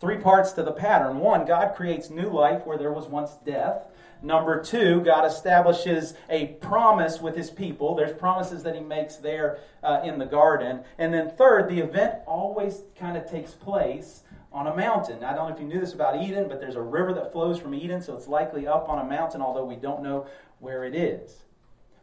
Three 0.00 0.18
parts 0.18 0.52
to 0.52 0.62
the 0.62 0.72
pattern. 0.72 1.18
One, 1.18 1.44
God 1.44 1.74
creates 1.74 2.10
new 2.10 2.30
life 2.30 2.64
where 2.64 2.78
there 2.78 2.92
was 2.92 3.06
once 3.06 3.32
death. 3.44 3.82
Number 4.20 4.62
two, 4.62 5.00
God 5.02 5.24
establishes 5.24 6.14
a 6.28 6.46
promise 6.60 7.20
with 7.20 7.36
his 7.36 7.50
people. 7.50 7.94
There's 7.94 8.18
promises 8.18 8.62
that 8.64 8.74
he 8.74 8.80
makes 8.80 9.16
there 9.16 9.58
uh, 9.82 10.00
in 10.04 10.18
the 10.18 10.26
garden. 10.26 10.80
And 10.98 11.14
then 11.14 11.30
third, 11.30 11.68
the 11.68 11.78
event 11.78 12.16
always 12.26 12.82
kind 12.98 13.16
of 13.16 13.30
takes 13.30 13.52
place 13.52 14.22
on 14.52 14.66
a 14.66 14.74
mountain. 14.74 15.22
I 15.22 15.34
don't 15.34 15.48
know 15.48 15.54
if 15.54 15.60
you 15.60 15.66
knew 15.66 15.80
this 15.80 15.92
about 15.92 16.20
Eden, 16.20 16.48
but 16.48 16.60
there's 16.60 16.74
a 16.74 16.82
river 16.82 17.12
that 17.14 17.32
flows 17.32 17.58
from 17.60 17.74
Eden, 17.74 18.02
so 18.02 18.16
it's 18.16 18.26
likely 18.26 18.66
up 18.66 18.88
on 18.88 18.98
a 18.98 19.08
mountain, 19.08 19.40
although 19.40 19.64
we 19.64 19.76
don't 19.76 20.02
know 20.02 20.26
where 20.58 20.84
it 20.84 20.94
is. 20.94 21.44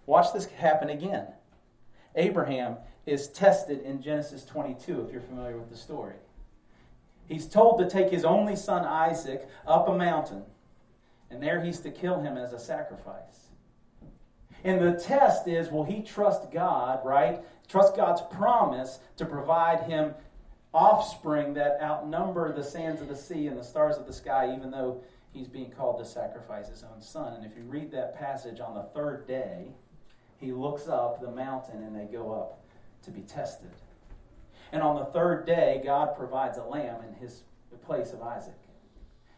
Watch 0.06 0.32
this 0.32 0.46
happen 0.46 0.90
again. 0.90 1.28
Abraham 2.16 2.78
is 3.06 3.28
tested 3.28 3.82
in 3.82 4.02
Genesis 4.02 4.46
22, 4.46 5.02
if 5.02 5.12
you're 5.12 5.22
familiar 5.22 5.58
with 5.58 5.70
the 5.70 5.78
story. 5.78 6.16
He's 7.28 7.48
told 7.48 7.80
to 7.80 7.90
take 7.90 8.12
his 8.12 8.24
only 8.24 8.56
son 8.56 8.86
Isaac 8.86 9.50
up 9.68 9.88
a 9.88 9.98
mountain, 9.98 10.44
and 11.30 11.42
there 11.42 11.64
he's 11.64 11.80
to 11.80 11.92
kill 11.92 12.20
him 12.20 12.38
as 12.38 12.54
a 12.54 12.60
sacrifice. 12.60 13.50
And 14.64 14.82
the 14.82 15.00
test 15.00 15.48
is 15.48 15.70
will 15.70 15.84
he 15.84 16.02
trust 16.02 16.52
God, 16.52 17.06
right? 17.06 17.42
Trust 17.68 17.96
God's 17.96 18.22
promise 18.32 19.00
to 19.18 19.26
provide 19.26 19.84
him 19.84 20.14
offspring 20.74 21.54
that 21.54 21.78
outnumber 21.82 22.54
the 22.54 22.64
sands 22.64 23.02
of 23.02 23.08
the 23.08 23.16
sea 23.16 23.48
and 23.48 23.58
the 23.58 23.64
stars 23.64 23.98
of 23.98 24.06
the 24.06 24.14
sky, 24.14 24.54
even 24.56 24.72
though 24.72 25.02
he's 25.32 25.48
being 25.48 25.72
called 25.72 26.00
to 26.00 26.06
sacrifice 26.06 26.68
his 26.68 26.84
own 26.84 27.02
son. 27.02 27.34
And 27.34 27.46
if 27.46 27.56
you 27.56 27.64
read 27.64 27.92
that 27.92 28.18
passage 28.18 28.60
on 28.60 28.76
the 28.76 28.84
third 28.84 29.28
day, 29.28 29.68
he 30.38 30.52
looks 30.52 30.88
up 30.88 31.22
the 31.22 31.32
mountain 31.32 31.84
and 31.84 31.96
they 31.96 32.06
go 32.12 32.34
up 32.34 32.62
to 33.04 33.12
be 33.12 33.22
tested. 33.22 33.72
And 34.72 34.82
on 34.82 34.96
the 34.96 35.06
third 35.06 35.46
day, 35.46 35.82
God 35.84 36.18
provides 36.18 36.58
a 36.58 36.64
lamb 36.64 37.02
in 37.08 37.14
his 37.16 37.44
place 37.86 38.14
of 38.14 38.22
Isaac. 38.22 38.54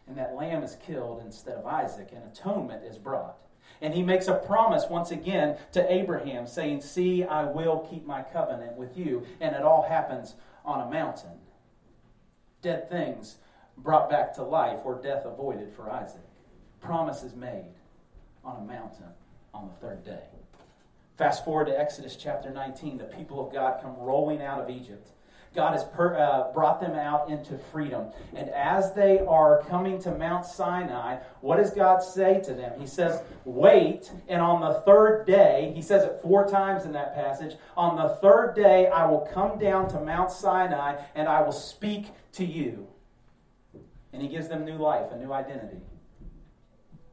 And 0.08 0.16
that 0.16 0.34
lamb 0.34 0.62
is 0.62 0.76
killed 0.86 1.22
instead 1.24 1.56
of 1.56 1.66
Isaac, 1.66 2.08
and 2.12 2.24
atonement 2.24 2.82
is 2.84 2.96
brought. 2.96 3.36
And 3.80 3.94
he 3.94 4.02
makes 4.02 4.26
a 4.26 4.34
promise 4.34 4.84
once 4.88 5.10
again 5.10 5.58
to 5.72 5.92
Abraham, 5.92 6.46
saying, 6.46 6.80
See, 6.80 7.24
I 7.24 7.44
will 7.44 7.86
keep 7.90 8.06
my 8.06 8.22
covenant 8.22 8.76
with 8.76 8.96
you. 8.96 9.24
And 9.40 9.54
it 9.54 9.62
all 9.62 9.82
happens 9.82 10.34
on 10.64 10.86
a 10.86 10.90
mountain. 10.90 11.38
Dead 12.62 12.88
things 12.88 13.36
brought 13.76 14.10
back 14.10 14.34
to 14.34 14.42
life, 14.42 14.80
or 14.84 15.00
death 15.00 15.24
avoided 15.24 15.72
for 15.74 15.90
Isaac. 15.90 16.22
Promises 16.80 17.34
made 17.36 17.74
on 18.44 18.56
a 18.56 18.64
mountain 18.64 19.12
on 19.52 19.68
the 19.68 19.74
third 19.74 20.04
day. 20.04 20.24
Fast 21.16 21.44
forward 21.44 21.66
to 21.66 21.78
Exodus 21.78 22.16
chapter 22.16 22.50
19. 22.50 22.98
The 22.98 23.04
people 23.04 23.44
of 23.44 23.52
God 23.52 23.80
come 23.82 23.96
rolling 23.98 24.40
out 24.40 24.60
of 24.60 24.70
Egypt. 24.70 25.10
God 25.54 25.72
has 25.72 25.84
per, 25.84 26.16
uh, 26.16 26.52
brought 26.52 26.80
them 26.80 26.94
out 26.94 27.30
into 27.30 27.58
freedom. 27.58 28.12
And 28.34 28.48
as 28.50 28.92
they 28.92 29.20
are 29.20 29.62
coming 29.68 30.00
to 30.02 30.10
Mount 30.10 30.44
Sinai, 30.44 31.18
what 31.40 31.56
does 31.56 31.72
God 31.72 32.02
say 32.02 32.40
to 32.44 32.54
them? 32.54 32.78
He 32.78 32.86
says, 32.86 33.22
Wait, 33.44 34.12
and 34.28 34.40
on 34.40 34.60
the 34.60 34.80
third 34.80 35.26
day, 35.26 35.72
he 35.74 35.82
says 35.82 36.04
it 36.04 36.20
four 36.22 36.46
times 36.46 36.84
in 36.84 36.92
that 36.92 37.14
passage, 37.14 37.56
on 37.76 37.96
the 37.96 38.16
third 38.16 38.54
day 38.54 38.88
I 38.88 39.06
will 39.06 39.28
come 39.32 39.58
down 39.58 39.88
to 39.90 40.00
Mount 40.00 40.30
Sinai 40.30 41.02
and 41.14 41.28
I 41.28 41.42
will 41.42 41.52
speak 41.52 42.06
to 42.32 42.44
you. 42.44 42.86
And 44.12 44.22
he 44.22 44.28
gives 44.28 44.48
them 44.48 44.64
new 44.64 44.76
life, 44.76 45.10
a 45.12 45.16
new 45.16 45.32
identity. 45.32 45.80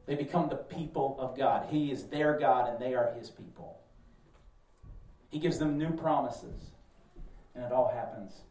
They 0.06 0.14
become 0.14 0.48
the 0.48 0.56
people 0.56 1.16
of 1.18 1.36
God. 1.36 1.66
He 1.70 1.90
is 1.90 2.04
their 2.04 2.38
God 2.38 2.68
and 2.68 2.78
they 2.78 2.94
are 2.94 3.12
his 3.18 3.28
people. 3.28 3.80
He 5.30 5.38
gives 5.38 5.58
them 5.58 5.76
new 5.76 5.90
promises. 5.90 6.70
And 7.56 7.64
it 7.64 7.72
all 7.72 7.88
happens 7.88 8.42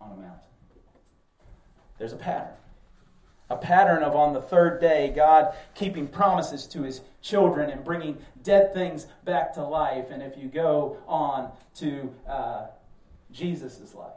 on 0.00 0.12
a 0.12 0.16
mountain. 0.16 0.40
There's 1.98 2.12
a 2.12 2.16
pattern. 2.16 2.54
A 3.48 3.56
pattern 3.56 4.02
of 4.02 4.14
on 4.14 4.32
the 4.32 4.40
third 4.40 4.80
day, 4.80 5.12
God 5.14 5.54
keeping 5.74 6.06
promises 6.06 6.66
to 6.68 6.82
his 6.82 7.00
children 7.20 7.70
and 7.70 7.84
bringing 7.84 8.18
dead 8.42 8.72
things 8.74 9.06
back 9.24 9.54
to 9.54 9.64
life. 9.64 10.06
And 10.10 10.22
if 10.22 10.36
you 10.36 10.48
go 10.48 10.98
on 11.06 11.50
to 11.76 12.14
uh, 12.28 12.66
Jesus' 13.32 13.94
life, 13.94 14.12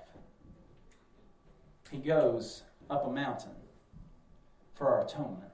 he 1.92 1.98
goes 1.98 2.64
up 2.90 3.08
a 3.08 3.12
mountain 3.12 3.52
for 4.76 4.88
our 4.88 5.06
atonement. 5.06 5.52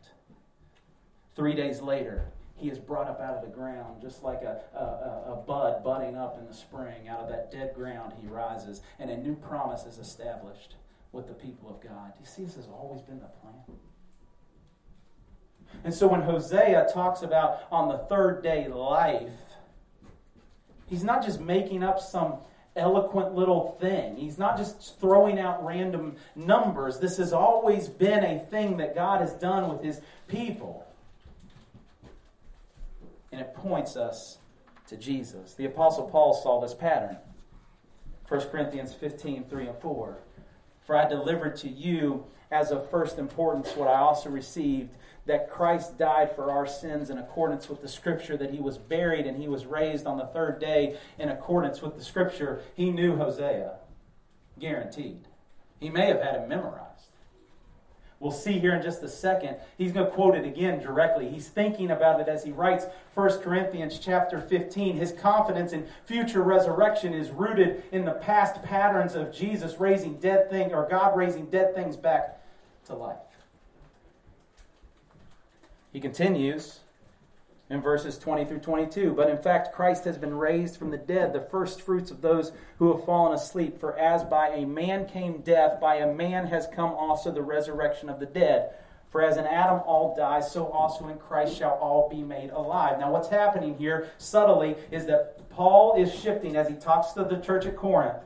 Three 1.35 1.55
days 1.55 1.81
later, 1.81 2.25
he 2.59 2.69
is 2.69 2.77
brought 2.77 3.07
up 3.07 3.21
out 3.21 3.35
of 3.35 3.41
the 3.41 3.55
ground, 3.55 4.01
just 4.01 4.21
like 4.21 4.41
a, 4.41 4.59
a, 4.75 5.31
a, 5.31 5.43
bud 5.47 5.83
budding 5.83 6.17
up 6.17 6.37
in 6.37 6.45
the 6.45 6.53
spring. 6.53 7.07
Out 7.07 7.21
of 7.21 7.29
that 7.29 7.51
dead 7.51 7.73
ground, 7.73 8.13
he 8.21 8.27
rises, 8.27 8.81
and 8.99 9.09
a 9.09 9.17
new 9.17 9.35
promise 9.35 9.85
is 9.85 9.97
established 9.97 10.75
with 11.11 11.27
the 11.27 11.33
people 11.33 11.69
of 11.69 11.81
God. 11.81 12.13
Do 12.13 12.19
you 12.19 12.25
see 12.25 12.43
this 12.43 12.55
has 12.55 12.67
always 12.67 13.01
been 13.01 13.19
the 13.19 13.27
plan? 13.27 13.77
And 15.83 15.93
so 15.93 16.07
when 16.07 16.21
Hosea 16.21 16.89
talks 16.93 17.21
about 17.21 17.61
on 17.71 17.87
the 17.87 17.99
third 17.99 18.43
day 18.43 18.67
life, 18.67 19.31
he's 20.87 21.03
not 21.03 21.23
just 21.23 21.39
making 21.39 21.83
up 21.83 21.99
some 21.99 22.39
eloquent 22.75 23.35
little 23.35 23.77
thing. 23.79 24.17
He's 24.17 24.37
not 24.37 24.57
just 24.57 24.99
throwing 24.99 25.39
out 25.39 25.63
random 25.65 26.15
numbers. 26.35 26.99
This 26.99 27.17
has 27.17 27.31
always 27.31 27.87
been 27.87 28.23
a 28.23 28.39
thing 28.39 28.77
that 28.77 28.95
God 28.95 29.21
has 29.21 29.33
done 29.33 29.69
with 29.69 29.83
his 29.83 30.01
people 30.27 30.85
and 33.39 33.47
it 33.47 33.53
points 33.53 33.95
us 33.95 34.37
to 34.87 34.97
Jesus. 34.97 35.53
The 35.53 35.65
Apostle 35.65 36.09
Paul 36.09 36.33
saw 36.33 36.59
this 36.59 36.73
pattern. 36.73 37.17
1 38.27 38.41
Corinthians 38.49 38.93
15, 38.93 39.45
3 39.45 39.67
and 39.67 39.77
4. 39.77 40.17
For 40.85 40.95
I 40.97 41.07
delivered 41.07 41.55
to 41.57 41.69
you 41.69 42.25
as 42.51 42.71
of 42.71 42.89
first 42.89 43.17
importance 43.17 43.71
what 43.77 43.87
I 43.87 43.99
also 43.99 44.29
received 44.29 44.97
that 45.25 45.49
Christ 45.49 45.97
died 45.97 46.35
for 46.35 46.51
our 46.51 46.67
sins 46.67 47.09
in 47.09 47.17
accordance 47.17 47.69
with 47.69 47.81
the 47.81 47.87
Scripture, 47.87 48.35
that 48.35 48.51
he 48.51 48.59
was 48.59 48.77
buried 48.77 49.25
and 49.25 49.37
he 49.37 49.47
was 49.47 49.65
raised 49.65 50.05
on 50.05 50.17
the 50.17 50.25
third 50.25 50.59
day 50.59 50.97
in 51.17 51.29
accordance 51.29 51.81
with 51.81 51.95
the 51.95 52.03
Scripture. 52.03 52.61
He 52.73 52.91
knew 52.91 53.15
Hosea, 53.15 53.75
guaranteed. 54.59 55.27
He 55.79 55.89
may 55.89 56.07
have 56.07 56.21
had 56.21 56.35
it 56.35 56.49
memorized. 56.49 57.08
We'll 58.19 58.31
see 58.31 58.59
here 58.59 58.75
in 58.75 58.81
just 58.81 59.01
a 59.01 59.07
second. 59.07 59.55
He's 59.77 59.93
going 59.93 60.05
to 60.05 60.11
quote 60.11 60.35
it 60.35 60.45
again 60.45 60.81
directly. 60.81 61.29
He's 61.29 61.47
thinking 61.47 61.91
about 61.91 62.19
it 62.19 62.27
as 62.27 62.43
he 62.43 62.51
writes 62.51 62.85
1 63.13 63.39
Corinthians 63.39 63.97
chapter 63.97 64.41
15. 64.41 64.97
His 64.97 65.13
confidence 65.13 65.71
in 65.71 65.87
future 66.03 66.41
resurrection 66.41 67.13
is 67.13 67.29
rooted 67.29 67.83
in 67.93 68.03
the 68.03 68.11
past 68.11 68.61
patterns 68.61 69.15
of 69.15 69.33
Jesus 69.33 69.79
raising 69.79 70.15
dead 70.19 70.49
things 70.49 70.73
or 70.73 70.85
God 70.89 71.15
raising 71.15 71.45
dead 71.45 71.73
things 71.73 71.95
back 71.95 72.41
to 72.87 72.93
life. 72.93 73.17
He 75.93 76.01
continues 76.01 76.81
in 77.69 77.81
verses 77.81 78.17
20 78.17 78.45
through 78.45 78.59
22. 78.59 79.13
But 79.13 79.29
in 79.29 79.37
fact, 79.37 79.73
Christ 79.73 80.03
has 80.05 80.17
been 80.17 80.33
raised 80.33 80.77
from 80.77 80.89
the 80.89 80.97
dead, 80.97 81.33
the 81.33 81.41
first 81.41 81.81
fruits 81.81 82.11
of 82.11 82.21
those 82.21 82.51
who 82.77 82.95
have 82.95 83.05
fallen 83.05 83.33
asleep. 83.33 83.79
For 83.79 83.97
as 83.97 84.23
by 84.23 84.49
a 84.49 84.65
man 84.65 85.07
came 85.07 85.41
death, 85.41 85.79
by 85.79 85.95
a 85.97 86.13
man 86.13 86.47
has 86.47 86.67
come 86.73 86.91
also 86.91 87.31
the 87.31 87.41
resurrection 87.41 88.09
of 88.09 88.19
the 88.19 88.25
dead. 88.25 88.71
For 89.11 89.21
as 89.23 89.37
in 89.37 89.45
Adam 89.45 89.81
all 89.85 90.15
die, 90.15 90.39
so 90.39 90.67
also 90.67 91.07
in 91.07 91.17
Christ 91.17 91.57
shall 91.57 91.73
all 91.81 92.09
be 92.09 92.21
made 92.21 92.51
alive. 92.51 92.99
Now, 92.99 93.11
what's 93.11 93.29
happening 93.29 93.75
here 93.77 94.09
subtly 94.17 94.75
is 94.91 95.05
that 95.07 95.49
Paul 95.49 95.95
is 96.01 96.13
shifting 96.13 96.55
as 96.55 96.67
he 96.67 96.75
talks 96.75 97.13
to 97.13 97.23
the 97.23 97.37
church 97.37 97.65
at 97.65 97.75
Corinth. 97.75 98.23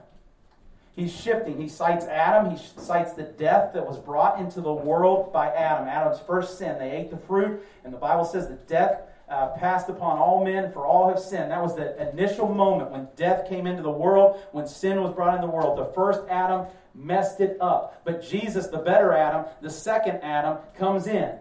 He's 0.96 1.12
shifting. 1.12 1.60
He 1.60 1.70
cites 1.70 2.06
Adam. 2.06 2.52
He 2.52 2.62
cites 2.78 3.14
the 3.14 3.24
death 3.24 3.74
that 3.74 3.88
was 3.88 3.98
brought 3.98 4.40
into 4.40 4.62
the 4.62 4.74
world 4.74 5.34
by 5.34 5.48
Adam. 5.48 5.88
Adam's 5.88 6.20
first 6.20 6.60
sin. 6.60 6.78
They 6.78 6.92
ate 6.92 7.10
the 7.10 7.18
fruit, 7.18 7.66
and 7.84 7.92
the 7.92 7.98
Bible 7.98 8.26
says 8.26 8.48
that 8.50 8.68
death 8.68 9.02
uh, 9.34 9.48
passed 9.58 9.90
upon 9.90 10.20
all 10.20 10.46
men, 10.46 10.72
for 10.72 10.86
all 10.86 11.10
have 11.10 11.20
sinned. 11.20 11.50
That 11.50 11.62
was 11.62 11.76
the 11.76 12.10
initial 12.12 12.48
moment 12.48 12.92
when 12.92 13.08
death 13.16 13.50
came 13.50 13.66
into 13.66 13.82
the 13.82 13.90
world, 13.90 14.40
when 14.52 14.68
sin 14.68 15.02
was 15.02 15.12
brought 15.12 15.36
into 15.36 15.48
the 15.48 15.54
world. 15.54 15.78
The 15.78 15.92
first 15.94 16.22
Adam 16.30 16.68
messed 16.94 17.42
it 17.42 17.58
up. 17.60 18.02
But 18.06 18.22
Jesus, 18.22 18.68
the 18.68 18.78
better 18.78 19.12
Adam, 19.12 19.46
the 19.62 19.72
second 19.72 20.20
Adam, 20.22 20.58
comes 20.78 21.08
in. 21.08 21.32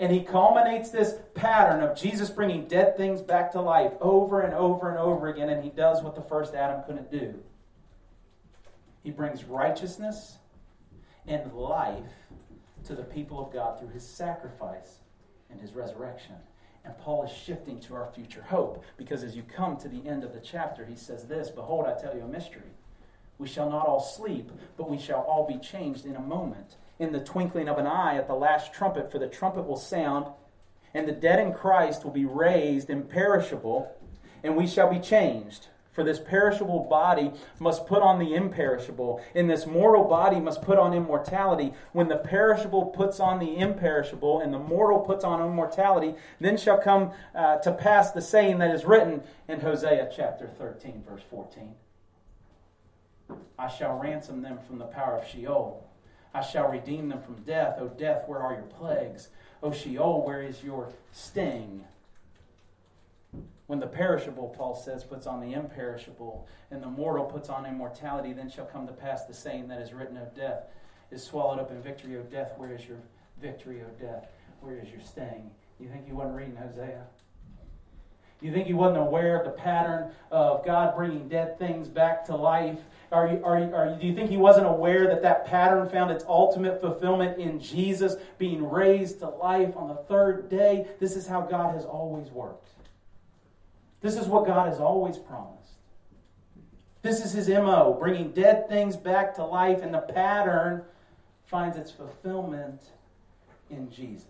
And 0.00 0.12
he 0.12 0.22
culminates 0.22 0.90
this 0.90 1.14
pattern 1.34 1.82
of 1.82 1.96
Jesus 1.96 2.30
bringing 2.30 2.66
dead 2.66 2.96
things 2.96 3.22
back 3.22 3.52
to 3.52 3.60
life 3.60 3.92
over 4.00 4.40
and 4.40 4.52
over 4.52 4.90
and 4.90 4.98
over 4.98 5.28
again, 5.28 5.48
and 5.48 5.62
he 5.62 5.70
does 5.70 6.02
what 6.02 6.16
the 6.16 6.22
first 6.22 6.54
Adam 6.54 6.82
couldn't 6.84 7.10
do. 7.10 7.34
He 9.04 9.12
brings 9.12 9.44
righteousness 9.44 10.36
and 11.26 11.52
life 11.52 12.02
to 12.86 12.94
the 12.94 13.04
people 13.04 13.44
of 13.44 13.52
God 13.52 13.78
through 13.78 13.90
his 13.90 14.06
sacrifice 14.06 14.98
and 15.48 15.60
his 15.60 15.72
resurrection. 15.72 16.34
And 16.86 16.96
Paul 16.98 17.24
is 17.24 17.32
shifting 17.32 17.80
to 17.80 17.96
our 17.96 18.06
future 18.14 18.42
hope 18.42 18.84
because 18.96 19.24
as 19.24 19.34
you 19.34 19.42
come 19.42 19.76
to 19.78 19.88
the 19.88 20.06
end 20.08 20.22
of 20.22 20.32
the 20.32 20.40
chapter, 20.40 20.86
he 20.86 20.94
says 20.94 21.24
this 21.24 21.50
Behold, 21.50 21.86
I 21.86 22.00
tell 22.00 22.14
you 22.14 22.22
a 22.22 22.28
mystery. 22.28 22.70
We 23.38 23.48
shall 23.48 23.68
not 23.68 23.86
all 23.86 24.00
sleep, 24.00 24.50
but 24.76 24.88
we 24.88 24.96
shall 24.96 25.20
all 25.22 25.46
be 25.46 25.58
changed 25.58 26.06
in 26.06 26.14
a 26.14 26.20
moment, 26.20 26.76
in 26.98 27.12
the 27.12 27.20
twinkling 27.20 27.68
of 27.68 27.76
an 27.76 27.88
eye 27.88 28.16
at 28.16 28.28
the 28.28 28.34
last 28.34 28.72
trumpet, 28.72 29.10
for 29.10 29.18
the 29.18 29.26
trumpet 29.26 29.66
will 29.66 29.76
sound, 29.76 30.26
and 30.94 31.06
the 31.06 31.12
dead 31.12 31.40
in 31.40 31.52
Christ 31.52 32.04
will 32.04 32.12
be 32.12 32.24
raised 32.24 32.88
imperishable, 32.88 33.92
and 34.44 34.56
we 34.56 34.66
shall 34.66 34.88
be 34.88 35.00
changed. 35.00 35.66
For 35.96 36.04
this 36.04 36.20
perishable 36.20 36.80
body 36.80 37.32
must 37.58 37.86
put 37.86 38.02
on 38.02 38.18
the 38.18 38.34
imperishable, 38.34 39.22
and 39.34 39.48
this 39.48 39.64
mortal 39.66 40.04
body 40.04 40.38
must 40.38 40.60
put 40.60 40.78
on 40.78 40.92
immortality. 40.92 41.72
When 41.92 42.08
the 42.08 42.18
perishable 42.18 42.84
puts 42.84 43.18
on 43.18 43.38
the 43.38 43.56
imperishable, 43.56 44.40
and 44.40 44.52
the 44.52 44.58
mortal 44.58 44.98
puts 45.00 45.24
on 45.24 45.40
immortality, 45.40 46.14
then 46.38 46.58
shall 46.58 46.76
come 46.76 47.12
uh, 47.34 47.56
to 47.60 47.72
pass 47.72 48.10
the 48.10 48.20
saying 48.20 48.58
that 48.58 48.74
is 48.74 48.84
written 48.84 49.22
in 49.48 49.60
Hosea 49.60 50.10
chapter 50.14 50.46
13, 50.46 51.02
verse 51.08 51.22
14. 51.30 51.74
I 53.58 53.68
shall 53.68 53.98
ransom 53.98 54.42
them 54.42 54.58
from 54.66 54.78
the 54.78 54.84
power 54.84 55.16
of 55.16 55.26
Sheol. 55.26 55.82
I 56.34 56.42
shall 56.42 56.68
redeem 56.68 57.08
them 57.08 57.22
from 57.22 57.36
death. 57.36 57.76
O 57.80 57.88
death, 57.88 58.24
where 58.26 58.40
are 58.40 58.52
your 58.52 58.64
plagues? 58.64 59.30
O 59.62 59.72
Sheol, 59.72 60.26
where 60.26 60.42
is 60.42 60.62
your 60.62 60.92
sting? 61.10 61.86
When 63.66 63.80
the 63.80 63.86
perishable, 63.86 64.54
Paul 64.56 64.74
says, 64.74 65.02
puts 65.02 65.26
on 65.26 65.40
the 65.40 65.54
imperishable, 65.54 66.46
and 66.70 66.82
the 66.82 66.88
mortal 66.88 67.24
puts 67.24 67.48
on 67.48 67.66
immortality, 67.66 68.32
then 68.32 68.48
shall 68.48 68.66
come 68.66 68.86
to 68.86 68.92
pass 68.92 69.24
the 69.24 69.34
saying 69.34 69.68
that 69.68 69.80
is 69.80 69.92
written 69.92 70.16
of 70.16 70.34
death 70.36 70.64
is 71.10 71.22
swallowed 71.22 71.60
up 71.60 71.70
in 71.70 71.80
victory, 71.82 72.16
O 72.16 72.22
death. 72.22 72.52
Where 72.56 72.74
is 72.74 72.86
your 72.86 72.98
victory, 73.40 73.82
O 73.82 74.02
death? 74.02 74.28
Where 74.60 74.78
is 74.78 74.88
your 74.90 75.00
sting? 75.00 75.50
You 75.78 75.88
think 75.88 76.06
he 76.06 76.12
wasn't 76.12 76.36
reading 76.36 76.56
Hosea? 76.56 77.04
You 78.42 78.52
think 78.52 78.66
he 78.66 78.74
wasn't 78.74 78.98
aware 78.98 79.38
of 79.38 79.44
the 79.44 79.50
pattern 79.50 80.10
of 80.30 80.64
God 80.64 80.94
bringing 80.94 81.28
dead 81.28 81.58
things 81.58 81.88
back 81.88 82.26
to 82.26 82.36
life? 82.36 82.78
Are 83.10 83.28
you, 83.28 83.42
are 83.44 83.58
you, 83.58 83.74
are 83.74 83.90
you, 83.90 83.96
do 84.00 84.06
you 84.06 84.14
think 84.14 84.28
he 84.28 84.36
wasn't 84.36 84.66
aware 84.66 85.06
that 85.06 85.22
that 85.22 85.46
pattern 85.46 85.88
found 85.88 86.10
its 86.10 86.24
ultimate 86.28 86.80
fulfillment 86.80 87.38
in 87.38 87.60
Jesus 87.60 88.16
being 88.36 88.68
raised 88.68 89.20
to 89.20 89.28
life 89.28 89.74
on 89.76 89.88
the 89.88 89.94
third 89.94 90.50
day? 90.50 90.86
This 91.00 91.16
is 91.16 91.26
how 91.26 91.42
God 91.42 91.74
has 91.74 91.84
always 91.84 92.28
worked. 92.30 92.68
This 94.06 94.18
is 94.18 94.28
what 94.28 94.46
God 94.46 94.68
has 94.68 94.78
always 94.78 95.18
promised. 95.18 95.80
This 97.02 97.24
is 97.24 97.32
his 97.32 97.48
MO, 97.48 97.96
bringing 97.98 98.30
dead 98.30 98.68
things 98.68 98.96
back 98.96 99.34
to 99.34 99.44
life, 99.44 99.82
and 99.82 99.92
the 99.92 99.98
pattern 99.98 100.84
finds 101.46 101.76
its 101.76 101.90
fulfillment 101.90 102.80
in 103.68 103.90
Jesus. 103.90 104.28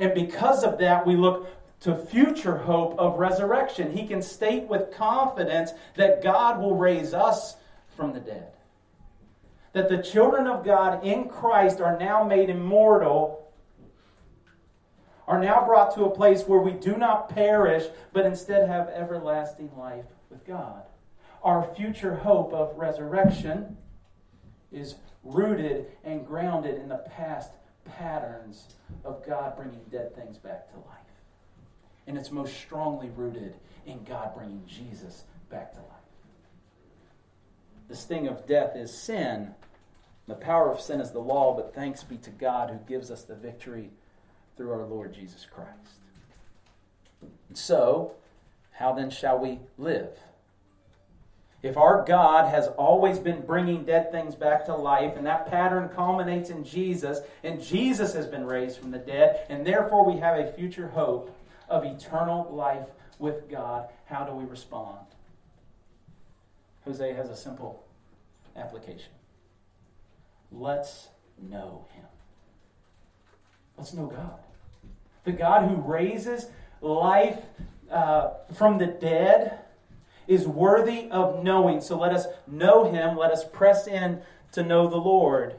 And 0.00 0.12
because 0.12 0.64
of 0.64 0.76
that, 0.78 1.06
we 1.06 1.14
look 1.14 1.46
to 1.82 1.94
future 1.94 2.56
hope 2.56 2.98
of 2.98 3.20
resurrection. 3.20 3.96
He 3.96 4.08
can 4.08 4.20
state 4.20 4.64
with 4.64 4.90
confidence 4.90 5.70
that 5.94 6.20
God 6.20 6.60
will 6.60 6.74
raise 6.74 7.14
us 7.14 7.54
from 7.96 8.12
the 8.12 8.18
dead. 8.18 8.48
That 9.72 9.88
the 9.88 10.02
children 10.02 10.48
of 10.48 10.64
God 10.64 11.06
in 11.06 11.28
Christ 11.28 11.80
are 11.80 11.96
now 11.96 12.24
made 12.24 12.50
immortal, 12.50 13.45
are 15.26 15.40
now 15.40 15.64
brought 15.64 15.94
to 15.94 16.04
a 16.04 16.10
place 16.10 16.44
where 16.44 16.60
we 16.60 16.72
do 16.72 16.96
not 16.96 17.28
perish, 17.28 17.84
but 18.12 18.26
instead 18.26 18.68
have 18.68 18.88
everlasting 18.88 19.70
life 19.76 20.04
with 20.30 20.44
God. 20.46 20.82
Our 21.42 21.72
future 21.74 22.14
hope 22.14 22.52
of 22.52 22.76
resurrection 22.76 23.76
is 24.72 24.96
rooted 25.24 25.86
and 26.04 26.26
grounded 26.26 26.76
in 26.76 26.88
the 26.88 27.04
past 27.16 27.52
patterns 27.84 28.74
of 29.04 29.24
God 29.26 29.56
bringing 29.56 29.82
dead 29.90 30.14
things 30.14 30.38
back 30.38 30.70
to 30.70 30.76
life 30.76 30.96
and 32.06 32.16
it's 32.16 32.30
most 32.30 32.56
strongly 32.56 33.10
rooted 33.10 33.54
in 33.86 34.02
God 34.04 34.34
bringing 34.34 34.62
Jesus 34.66 35.24
back 35.50 35.72
to 35.72 35.80
life. 35.80 35.88
The 37.88 37.96
sting 37.96 38.28
of 38.28 38.46
death 38.46 38.76
is 38.76 38.92
sin. 38.92 39.54
The 40.26 40.34
power 40.34 40.70
of 40.70 40.80
sin 40.80 41.00
is 41.00 41.12
the 41.12 41.20
law, 41.20 41.54
but 41.54 41.74
thanks 41.74 42.02
be 42.02 42.16
to 42.18 42.30
God 42.30 42.70
who 42.70 42.78
gives 42.88 43.10
us 43.10 43.22
the 43.22 43.34
victory 43.34 43.90
through 44.56 44.72
our 44.72 44.84
Lord 44.86 45.14
Jesus 45.14 45.46
Christ. 45.50 45.70
And 47.48 47.56
so, 47.56 48.12
how 48.72 48.92
then 48.92 49.10
shall 49.10 49.38
we 49.38 49.60
live? 49.78 50.10
If 51.62 51.76
our 51.76 52.04
God 52.04 52.48
has 52.48 52.68
always 52.76 53.18
been 53.18 53.44
bringing 53.44 53.84
dead 53.84 54.12
things 54.12 54.34
back 54.34 54.66
to 54.66 54.76
life, 54.76 55.16
and 55.16 55.26
that 55.26 55.50
pattern 55.50 55.88
culminates 55.88 56.50
in 56.50 56.64
Jesus, 56.64 57.20
and 57.42 57.62
Jesus 57.62 58.12
has 58.14 58.26
been 58.26 58.44
raised 58.44 58.78
from 58.78 58.90
the 58.90 58.98
dead, 58.98 59.46
and 59.48 59.66
therefore 59.66 60.04
we 60.04 60.20
have 60.20 60.38
a 60.38 60.52
future 60.52 60.88
hope, 60.88 61.36
of 61.68 61.84
eternal 61.84 62.48
life 62.52 62.86
with 63.18 63.50
God, 63.50 63.88
how 64.04 64.24
do 64.24 64.32
we 64.32 64.44
respond? 64.44 65.06
Hosea 66.84 67.14
has 67.14 67.28
a 67.28 67.36
simple 67.36 67.84
application. 68.56 69.10
Let's 70.52 71.08
know 71.50 71.86
Him. 71.92 72.04
Let's 73.76 73.92
know 73.92 74.06
God. 74.06 74.38
The 75.26 75.32
God 75.32 75.68
who 75.68 75.74
raises 75.74 76.46
life 76.80 77.40
uh, 77.90 78.30
from 78.54 78.78
the 78.78 78.86
dead 78.86 79.58
is 80.28 80.46
worthy 80.46 81.10
of 81.10 81.42
knowing. 81.42 81.80
So 81.80 81.98
let 81.98 82.12
us 82.12 82.26
know 82.46 82.90
Him. 82.90 83.16
Let 83.16 83.32
us 83.32 83.44
press 83.44 83.88
in 83.88 84.22
to 84.52 84.62
know 84.62 84.88
the 84.88 84.96
Lord. 84.96 85.56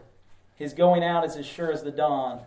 His 0.55 0.73
going 0.73 1.03
out 1.03 1.25
is 1.25 1.35
as 1.35 1.45
sure 1.45 1.71
as 1.71 1.83
the 1.83 1.91
dawn. 1.91 2.41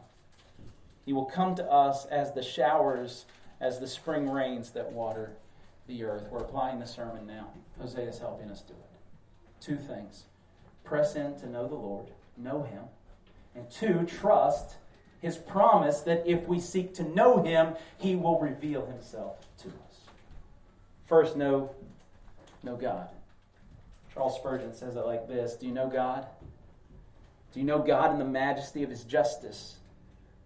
He 1.05 1.13
will 1.13 1.27
come 1.27 1.55
to 1.57 1.71
us 1.71 2.07
as 2.07 2.33
the 2.33 2.43
showers 2.43 3.27
as 3.61 3.79
the 3.79 3.87
spring 3.87 4.29
rains 4.29 4.71
that 4.71 4.91
water 4.91 5.33
the 5.87 6.05
earth. 6.05 6.27
We're 6.31 6.41
applying 6.41 6.79
the 6.79 6.87
sermon 6.87 7.27
now. 7.27 7.49
Hosea 7.79 8.09
is 8.09 8.19
helping 8.19 8.51
us 8.51 8.63
do 8.63 8.73
it. 8.73 9.61
Two 9.61 9.77
things 9.77 10.25
press 10.85 11.17
in 11.17 11.39
to 11.39 11.49
know 11.49 11.69
the 11.69 11.75
Lord, 11.75 12.07
know 12.39 12.63
Him, 12.63 12.85
and 13.55 13.71
two, 13.71 14.07
trust 14.07 14.77
His 15.21 15.37
promise 15.37 16.01
that 16.01 16.23
if 16.27 16.49
we 16.49 16.61
seek 16.61 16.95
to 16.95 17.03
know 17.03 17.43
Him, 17.43 17.75
He 17.99 18.17
will 18.17 18.41
reveal 18.41 18.87
Himself 18.87 19.47
to 19.59 19.69
us. 19.69 20.01
First, 21.07 21.37
know, 21.37 21.71
know 22.63 22.77
God. 22.77 23.09
Charles 24.13 24.37
Spurgeon 24.37 24.75
says 24.75 24.97
it 24.97 25.07
like 25.07 25.29
this 25.29 25.55
Do 25.55 25.67
you 25.67 25.73
know 25.73 25.89
God? 25.89 26.27
Do 27.53 27.61
you 27.61 27.67
know 27.67 27.81
God 27.81 28.13
in 28.13 28.19
the 28.19 28.25
majesty 28.25 28.83
of 28.83 28.91
His 28.91 29.05
justice? 29.05 29.77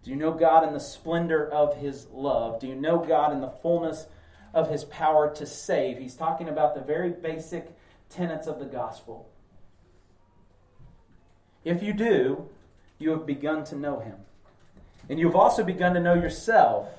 Do 0.05 0.11
you 0.11 0.17
know 0.17 0.33
God 0.33 0.67
in 0.67 0.73
the 0.73 0.79
splendor 0.79 1.51
of 1.51 1.77
his 1.77 2.05
love? 2.13 2.59
Do 2.59 2.67
you 2.67 2.75
know 2.75 2.99
God 2.99 3.33
in 3.33 3.41
the 3.41 3.49
fullness 3.49 4.05
of 4.53 4.69
his 4.69 4.83
power 4.83 5.33
to 5.33 5.47
save? 5.47 5.97
He's 5.97 6.13
talking 6.13 6.47
about 6.47 6.75
the 6.75 6.81
very 6.81 7.09
basic 7.09 7.75
tenets 8.07 8.45
of 8.45 8.59
the 8.59 8.65
gospel. 8.65 9.27
If 11.63 11.81
you 11.81 11.91
do, 11.91 12.47
you 12.99 13.09
have 13.09 13.25
begun 13.25 13.63
to 13.65 13.75
know 13.75 13.99
him. 13.99 14.17
And 15.09 15.19
you 15.19 15.27
have 15.27 15.35
also 15.35 15.63
begun 15.63 15.93
to 15.93 15.99
know 15.99 16.15
yourself. 16.15 16.89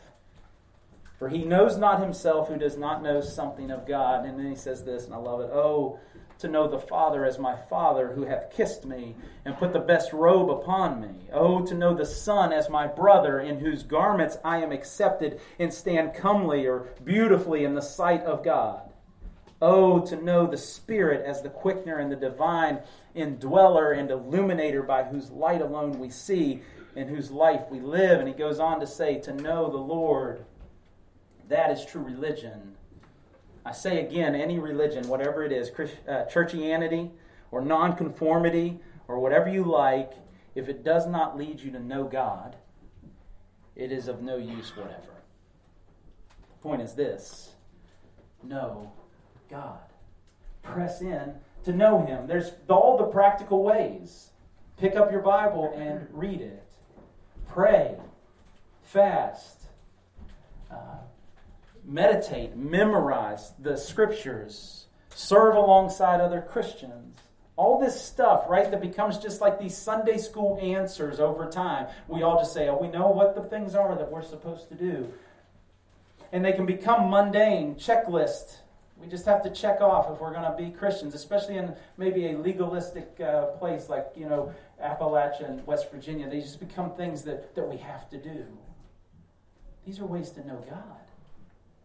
For 1.19 1.29
he 1.29 1.45
knows 1.45 1.77
not 1.77 2.01
himself 2.01 2.49
who 2.49 2.59
does 2.59 2.77
not 2.77 3.03
know 3.03 3.21
something 3.21 3.71
of 3.71 3.87
God. 3.87 4.27
And 4.27 4.39
then 4.39 4.49
he 4.49 4.57
says 4.57 4.85
this, 4.85 5.07
and 5.07 5.15
I 5.15 5.19
love 5.19 5.41
it. 5.41 5.51
Oh, 5.53 5.99
to 6.39 6.49
know 6.49 6.69
the 6.69 6.79
Father 6.79 7.25
as 7.25 7.39
my 7.39 7.57
Father 7.71 8.09
who 8.09 8.25
hath 8.27 8.53
kissed 8.55 8.85
me 8.85 9.17
and 9.45 9.57
put 9.57 9.73
the 9.73 9.79
best 9.79 10.13
robe 10.13 10.51
upon 10.51 11.01
me. 11.01 11.29
Oh, 11.33 11.65
to 11.65 11.75
know 11.75 11.95
the 11.95 12.05
Son 12.05 12.53
as 12.53 12.69
my 12.69 12.87
brother 12.87 13.41
in 13.41 13.59
whose 13.59 13.83
garments 13.83 14.37
I 14.45 14.59
am 14.59 14.73
accepted 14.73 15.41
and 15.59 15.73
stand 15.73 16.15
comely 16.15 16.67
or 16.67 16.89
beautifully 17.05 17.65
in 17.65 17.75
the 17.75 17.81
sight 17.81 18.23
of 18.23 18.45
God. 18.45 18.83
Oh, 19.63 20.01
to 20.01 20.17
know 20.17 20.47
the 20.47 20.59
Spirit 20.59 21.25
as 21.25 21.41
the 21.41 21.49
quickener 21.49 21.99
and 21.99 22.13
the 22.13 22.17
divine 22.17 22.81
indweller 23.15 23.93
and 23.93 24.11
illuminator 24.11 24.83
by 24.83 25.05
whose 25.05 25.31
light 25.31 25.63
alone 25.63 25.99
we 25.99 26.11
see, 26.11 26.61
in 26.97 27.09
whose 27.09 27.31
life 27.31 27.71
we 27.71 27.79
live. 27.79 28.19
And 28.19 28.27
he 28.29 28.35
goes 28.35 28.59
on 28.59 28.81
to 28.81 28.87
say, 28.87 29.21
to 29.21 29.33
know 29.33 29.71
the 29.71 29.77
Lord. 29.77 30.45
That 31.49 31.71
is 31.71 31.85
true 31.85 32.03
religion. 32.03 32.75
I 33.65 33.73
say 33.73 34.01
again, 34.01 34.35
any 34.35 34.59
religion, 34.59 35.07
whatever 35.07 35.45
it 35.45 35.53
is, 35.53 35.69
uh, 35.69 36.25
churchianity 36.33 37.11
or 37.51 37.61
nonconformity 37.61 38.81
or 39.09 39.19
whatever 39.19 39.49
you 39.49 39.65
like, 39.65 40.13
if 40.55 40.69
it 40.69 40.83
does 40.83 41.07
not 41.07 41.37
lead 41.37 41.61
you 41.61 41.71
to 41.73 41.81
know 41.81 42.05
God, 42.05 42.57
it 43.75 43.93
is 43.93 44.09
of 44.09 44.23
no 44.23 44.37
use 44.37 44.75
whatever. 44.77 45.21
The 46.31 46.63
point 46.63 46.83
is 46.83 46.95
this 46.95 47.51
know 48.43 48.93
God. 49.51 49.81
Press 50.63 51.01
in 51.01 51.35
to 51.65 51.73
know 51.73 52.05
Him. 52.05 52.27
There's 52.27 52.53
all 52.69 52.97
the 52.97 53.05
practical 53.05 53.63
ways. 53.63 54.31
Pick 54.79 54.97
up 54.97 55.11
your 55.11 55.23
Bible 55.23 55.73
and 55.77 56.07
read 56.13 56.41
it. 56.41 56.66
Pray. 57.57 57.97
Fast. 58.83 59.63
Uh, 60.71 60.99
meditate. 61.87 62.55
Memorize 62.55 63.55
the 63.59 63.79
scriptures. 63.79 64.89
Serve 65.15 65.57
alongside 65.57 66.21
other 66.21 66.43
Christians. 66.43 67.19
All 67.57 67.81
this 67.81 67.99
stuff, 67.99 68.45
right, 68.51 68.71
that 68.71 68.83
becomes 68.83 69.17
just 69.17 69.41
like 69.41 69.59
these 69.59 69.75
Sunday 69.75 70.19
school 70.19 70.59
answers 70.61 71.19
over 71.19 71.49
time. 71.49 71.87
We 72.09 72.23
all 72.23 72.39
just 72.39 72.53
say, 72.53 72.69
oh, 72.69 72.77
we 72.77 72.89
know 72.89 73.09
what 73.09 73.35
the 73.35 73.45
things 73.45 73.75
are 73.75 73.97
that 73.97 74.13
we're 74.13 74.21
supposed 74.21 74.69
to 74.69 74.75
do. 74.75 75.11
And 76.33 76.45
they 76.45 76.53
can 76.53 76.67
become 76.67 77.09
mundane, 77.09 77.77
checklist 77.77 78.59
we 79.01 79.07
just 79.09 79.27
have 79.27 79.43
to 79.43 79.51
check 79.51 79.81
off 79.81 80.11
if 80.11 80.21
we're 80.21 80.33
going 80.33 80.51
to 80.51 80.57
be 80.57 80.71
Christians, 80.71 81.15
especially 81.15 81.57
in 81.57 81.75
maybe 81.97 82.29
a 82.29 82.39
legalistic 82.39 83.21
uh, 83.21 83.47
place 83.59 83.89
like, 83.89 84.07
you 84.17 84.27
know, 84.27 84.55
Appalachia 84.83 85.49
and 85.49 85.67
West 85.67 85.91
Virginia. 85.91 86.29
They 86.29 86.41
just 86.41 86.61
become 86.61 86.95
things 86.95 87.23
that, 87.23 87.55
that 87.55 87.69
we 87.69 87.77
have 87.77 88.09
to 88.11 88.19
do. 88.19 88.45
These 89.85 90.01
are 90.01 90.07
ways 90.07 90.31
to 90.31 90.47
know 90.47 90.65
God, 90.69 90.81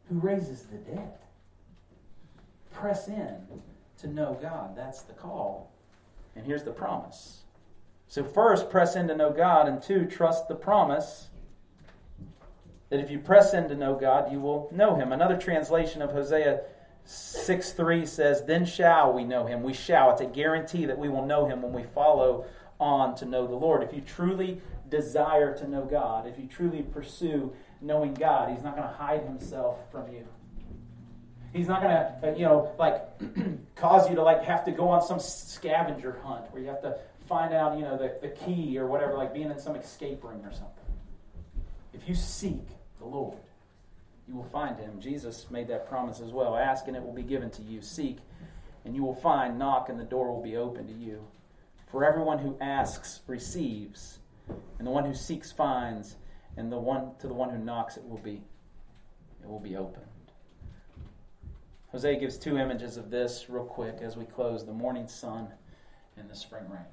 who 0.09 0.19
raises 0.19 0.63
the 0.63 0.77
dead. 0.77 1.13
Press 2.71 3.07
in 3.07 3.37
to 3.99 4.07
know 4.07 4.37
God. 4.41 4.75
That's 4.75 5.01
the 5.01 5.13
call. 5.13 5.71
And 6.35 6.45
here's 6.45 6.63
the 6.63 6.71
promise. 6.71 7.41
So, 8.07 8.23
first, 8.23 8.69
press 8.69 8.95
in 8.95 9.07
to 9.09 9.15
know 9.15 9.31
God, 9.31 9.67
and 9.67 9.81
two, 9.81 10.05
trust 10.05 10.47
the 10.47 10.55
promise 10.55 11.27
that 12.89 12.99
if 12.99 13.09
you 13.09 13.19
press 13.19 13.53
in 13.53 13.69
to 13.69 13.75
know 13.75 13.95
God, 13.95 14.31
you 14.31 14.39
will 14.39 14.69
know 14.71 14.95
Him. 14.95 15.11
Another 15.11 15.37
translation 15.37 16.01
of 16.01 16.11
Hosea 16.11 16.61
6 17.05 17.71
3 17.73 18.05
says, 18.05 18.43
Then 18.45 18.65
shall 18.65 19.13
we 19.13 19.23
know 19.23 19.45
him. 19.45 19.63
We 19.63 19.73
shall. 19.73 20.11
It's 20.11 20.21
a 20.21 20.25
guarantee 20.25 20.85
that 20.85 20.97
we 20.97 21.09
will 21.09 21.25
know 21.25 21.45
him 21.45 21.61
when 21.61 21.73
we 21.73 21.83
follow 21.83 22.45
on 22.79 23.15
to 23.15 23.25
know 23.25 23.47
the 23.47 23.55
Lord. 23.55 23.83
If 23.83 23.93
you 23.93 24.01
truly 24.01 24.61
desire 24.89 25.55
to 25.57 25.67
know 25.67 25.85
God, 25.85 26.27
if 26.27 26.37
you 26.37 26.47
truly 26.47 26.83
pursue 26.83 27.53
knowing 27.81 28.13
God, 28.13 28.53
he's 28.53 28.63
not 28.63 28.75
going 28.75 28.87
to 28.87 28.93
hide 28.93 29.23
himself 29.23 29.77
from 29.91 30.11
you. 30.11 30.27
He's 31.53 31.67
not 31.67 31.81
going 31.81 31.93
to, 31.93 32.31
uh, 32.31 32.35
you 32.35 32.45
know, 32.45 32.73
like 32.79 33.03
cause 33.75 34.09
you 34.09 34.15
to 34.15 34.23
like 34.23 34.43
have 34.43 34.63
to 34.65 34.71
go 34.71 34.89
on 34.89 35.01
some 35.01 35.19
scavenger 35.19 36.17
hunt 36.23 36.51
where 36.51 36.61
you 36.61 36.69
have 36.69 36.81
to 36.81 36.97
find 37.27 37.53
out, 37.53 37.77
you 37.77 37.83
know, 37.83 37.97
the, 37.97 38.15
the 38.21 38.29
key 38.29 38.77
or 38.77 38.87
whatever, 38.87 39.15
like 39.15 39.33
being 39.33 39.49
in 39.51 39.59
some 39.59 39.75
escape 39.75 40.23
room 40.23 40.41
or 40.45 40.51
something. 40.51 40.67
If 41.93 42.07
you 42.07 42.15
seek 42.15 42.67
the 42.99 43.05
Lord, 43.05 43.37
you 44.27 44.35
will 44.35 44.43
find 44.43 44.77
him. 44.77 44.99
Jesus 44.99 45.47
made 45.49 45.67
that 45.67 45.87
promise 45.87 46.19
as 46.19 46.31
well. 46.31 46.55
Ask 46.55 46.87
and 46.87 46.95
it 46.95 47.03
will 47.03 47.13
be 47.13 47.23
given 47.23 47.49
to 47.51 47.61
you. 47.61 47.81
Seek 47.81 48.19
and 48.85 48.95
you 48.95 49.03
will 49.03 49.15
find. 49.15 49.57
Knock 49.57 49.89
and 49.89 49.99
the 49.99 50.03
door 50.03 50.31
will 50.31 50.41
be 50.41 50.55
open 50.55 50.87
to 50.87 50.93
you. 50.93 51.25
For 51.91 52.05
everyone 52.05 52.39
who 52.39 52.57
asks 52.61 53.19
receives, 53.27 54.19
and 54.77 54.87
the 54.87 54.91
one 54.91 55.05
who 55.05 55.13
seeks 55.13 55.51
finds, 55.51 56.15
and 56.55 56.71
the 56.71 56.79
one 56.79 57.11
to 57.19 57.27
the 57.27 57.33
one 57.33 57.49
who 57.49 57.57
knocks 57.57 57.97
it 57.97 58.07
will 58.07 58.17
be 58.17 58.41
it 59.41 59.49
will 59.49 59.59
be 59.59 59.75
opened. 59.75 60.05
Hosea 61.91 62.19
gives 62.19 62.37
two 62.37 62.57
images 62.57 62.95
of 62.95 63.09
this 63.09 63.49
real 63.49 63.65
quick 63.65 63.97
as 64.01 64.15
we 64.15 64.23
close 64.23 64.65
the 64.65 64.71
morning 64.71 65.07
sun 65.07 65.47
and 66.15 66.29
the 66.29 66.35
spring 66.35 66.63
rain. 66.69 66.85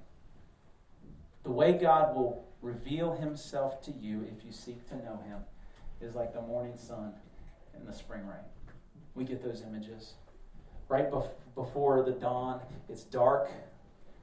The 1.44 1.50
way 1.50 1.72
God 1.74 2.16
will 2.16 2.44
reveal 2.60 3.14
himself 3.14 3.80
to 3.82 3.92
you 3.92 4.26
if 4.36 4.44
you 4.44 4.50
seek 4.50 4.88
to 4.88 4.96
know 4.96 5.20
him 5.28 5.38
is 6.00 6.14
like 6.14 6.32
the 6.32 6.42
morning 6.42 6.76
sun 6.76 7.12
and 7.74 7.86
the 7.86 7.92
spring 7.92 8.26
rain. 8.26 8.44
We 9.14 9.24
get 9.24 9.42
those 9.42 9.62
images. 9.62 10.14
Right 10.88 11.10
bef- 11.10 11.30
before 11.54 12.02
the 12.02 12.12
dawn, 12.12 12.60
it's 12.88 13.04
dark. 13.04 13.50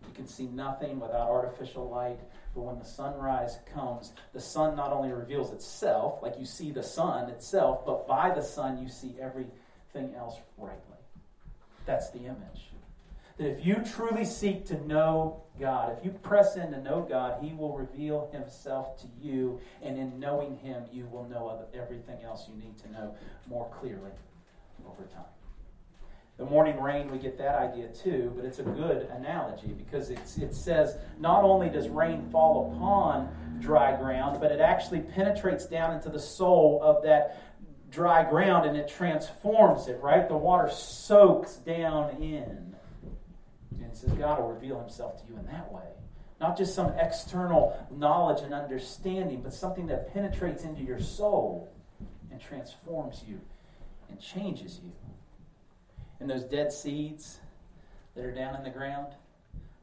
You 0.07 0.13
can 0.13 0.27
see 0.27 0.47
nothing 0.47 0.99
without 0.99 1.29
artificial 1.29 1.89
light. 1.89 2.19
But 2.53 2.61
when 2.61 2.79
the 2.79 2.85
sunrise 2.85 3.57
comes, 3.73 4.13
the 4.33 4.39
sun 4.39 4.75
not 4.75 4.93
only 4.93 5.11
reveals 5.11 5.51
itself, 5.51 6.19
like 6.21 6.39
you 6.39 6.45
see 6.45 6.71
the 6.71 6.83
sun 6.83 7.29
itself, 7.29 7.85
but 7.85 8.07
by 8.07 8.33
the 8.33 8.41
sun 8.41 8.81
you 8.81 8.87
see 8.87 9.15
everything 9.19 10.15
else 10.15 10.35
rightly. 10.57 10.79
That's 11.85 12.09
the 12.11 12.19
image. 12.19 12.69
That 13.37 13.51
if 13.51 13.65
you 13.65 13.83
truly 13.95 14.25
seek 14.25 14.65
to 14.67 14.87
know 14.87 15.43
God, 15.59 15.97
if 15.97 16.05
you 16.05 16.11
press 16.11 16.55
in 16.55 16.71
to 16.71 16.81
know 16.81 17.05
God, 17.07 17.43
He 17.43 17.53
will 17.53 17.77
reveal 17.77 18.29
Himself 18.31 18.99
to 19.01 19.07
you, 19.21 19.59
and 19.81 19.97
in 19.97 20.19
knowing 20.19 20.57
Him, 20.57 20.83
you 20.91 21.05
will 21.07 21.27
know 21.27 21.65
everything 21.73 22.23
else 22.23 22.47
you 22.49 22.55
need 22.55 22.77
to 22.79 22.91
know 22.91 23.15
more 23.47 23.69
clearly 23.79 24.11
over 24.87 25.03
time. 25.03 25.25
The 26.37 26.45
morning 26.45 26.81
rain, 26.81 27.07
we 27.09 27.17
get 27.17 27.37
that 27.37 27.55
idea 27.55 27.87
too, 27.87 28.33
but 28.35 28.43
it's 28.43 28.59
a 28.59 28.63
good 28.63 29.07
analogy 29.15 29.69
because 29.69 30.09
it 30.09 30.53
says 30.53 30.97
not 31.17 31.45
only 31.45 31.69
does 31.69 31.87
rain 31.87 32.27
fall 32.29 32.73
upon 32.73 33.29
dry 33.61 33.95
ground, 33.95 34.41
but 34.41 34.51
it 34.51 34.59
actually 34.59 34.99
penetrates 34.99 35.65
down 35.65 35.93
into 35.93 36.09
the 36.09 36.19
soul 36.19 36.81
of 36.83 37.01
that 37.03 37.41
dry 37.89 38.29
ground 38.29 38.65
and 38.65 38.75
it 38.75 38.89
transforms 38.89 39.87
it, 39.87 39.97
right? 40.01 40.27
The 40.27 40.35
water 40.35 40.69
soaks 40.69 41.55
down 41.55 42.21
in. 42.21 42.74
Says 43.95 44.11
God 44.11 44.39
will 44.39 44.51
reveal 44.51 44.79
himself 44.79 45.21
to 45.21 45.31
you 45.31 45.39
in 45.39 45.45
that 45.45 45.71
way. 45.71 45.87
Not 46.41 46.57
just 46.57 46.75
some 46.75 46.91
external 46.99 47.77
knowledge 47.89 48.43
and 48.43 48.53
understanding, 48.53 49.41
but 49.41 49.53
something 49.53 49.87
that 49.87 50.13
penetrates 50.13 50.65
into 50.65 50.81
your 50.81 50.99
soul 50.99 51.71
and 52.29 52.41
transforms 52.41 53.23
you 53.25 53.39
and 54.09 54.19
changes 54.19 54.81
you. 54.83 54.91
And 56.19 56.29
those 56.29 56.43
dead 56.43 56.73
seeds 56.73 57.39
that 58.15 58.25
are 58.25 58.33
down 58.33 58.55
in 58.55 58.63
the 58.63 58.69
ground, 58.69 59.13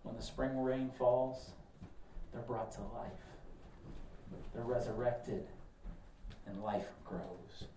when 0.02 0.14
the 0.14 0.22
spring 0.22 0.62
rain 0.62 0.90
falls, 0.98 1.52
they're 2.32 2.42
brought 2.42 2.70
to 2.72 2.80
life. 2.94 3.12
They're 4.52 4.62
resurrected, 4.62 5.46
and 6.46 6.62
life 6.62 6.86
grows. 7.04 7.68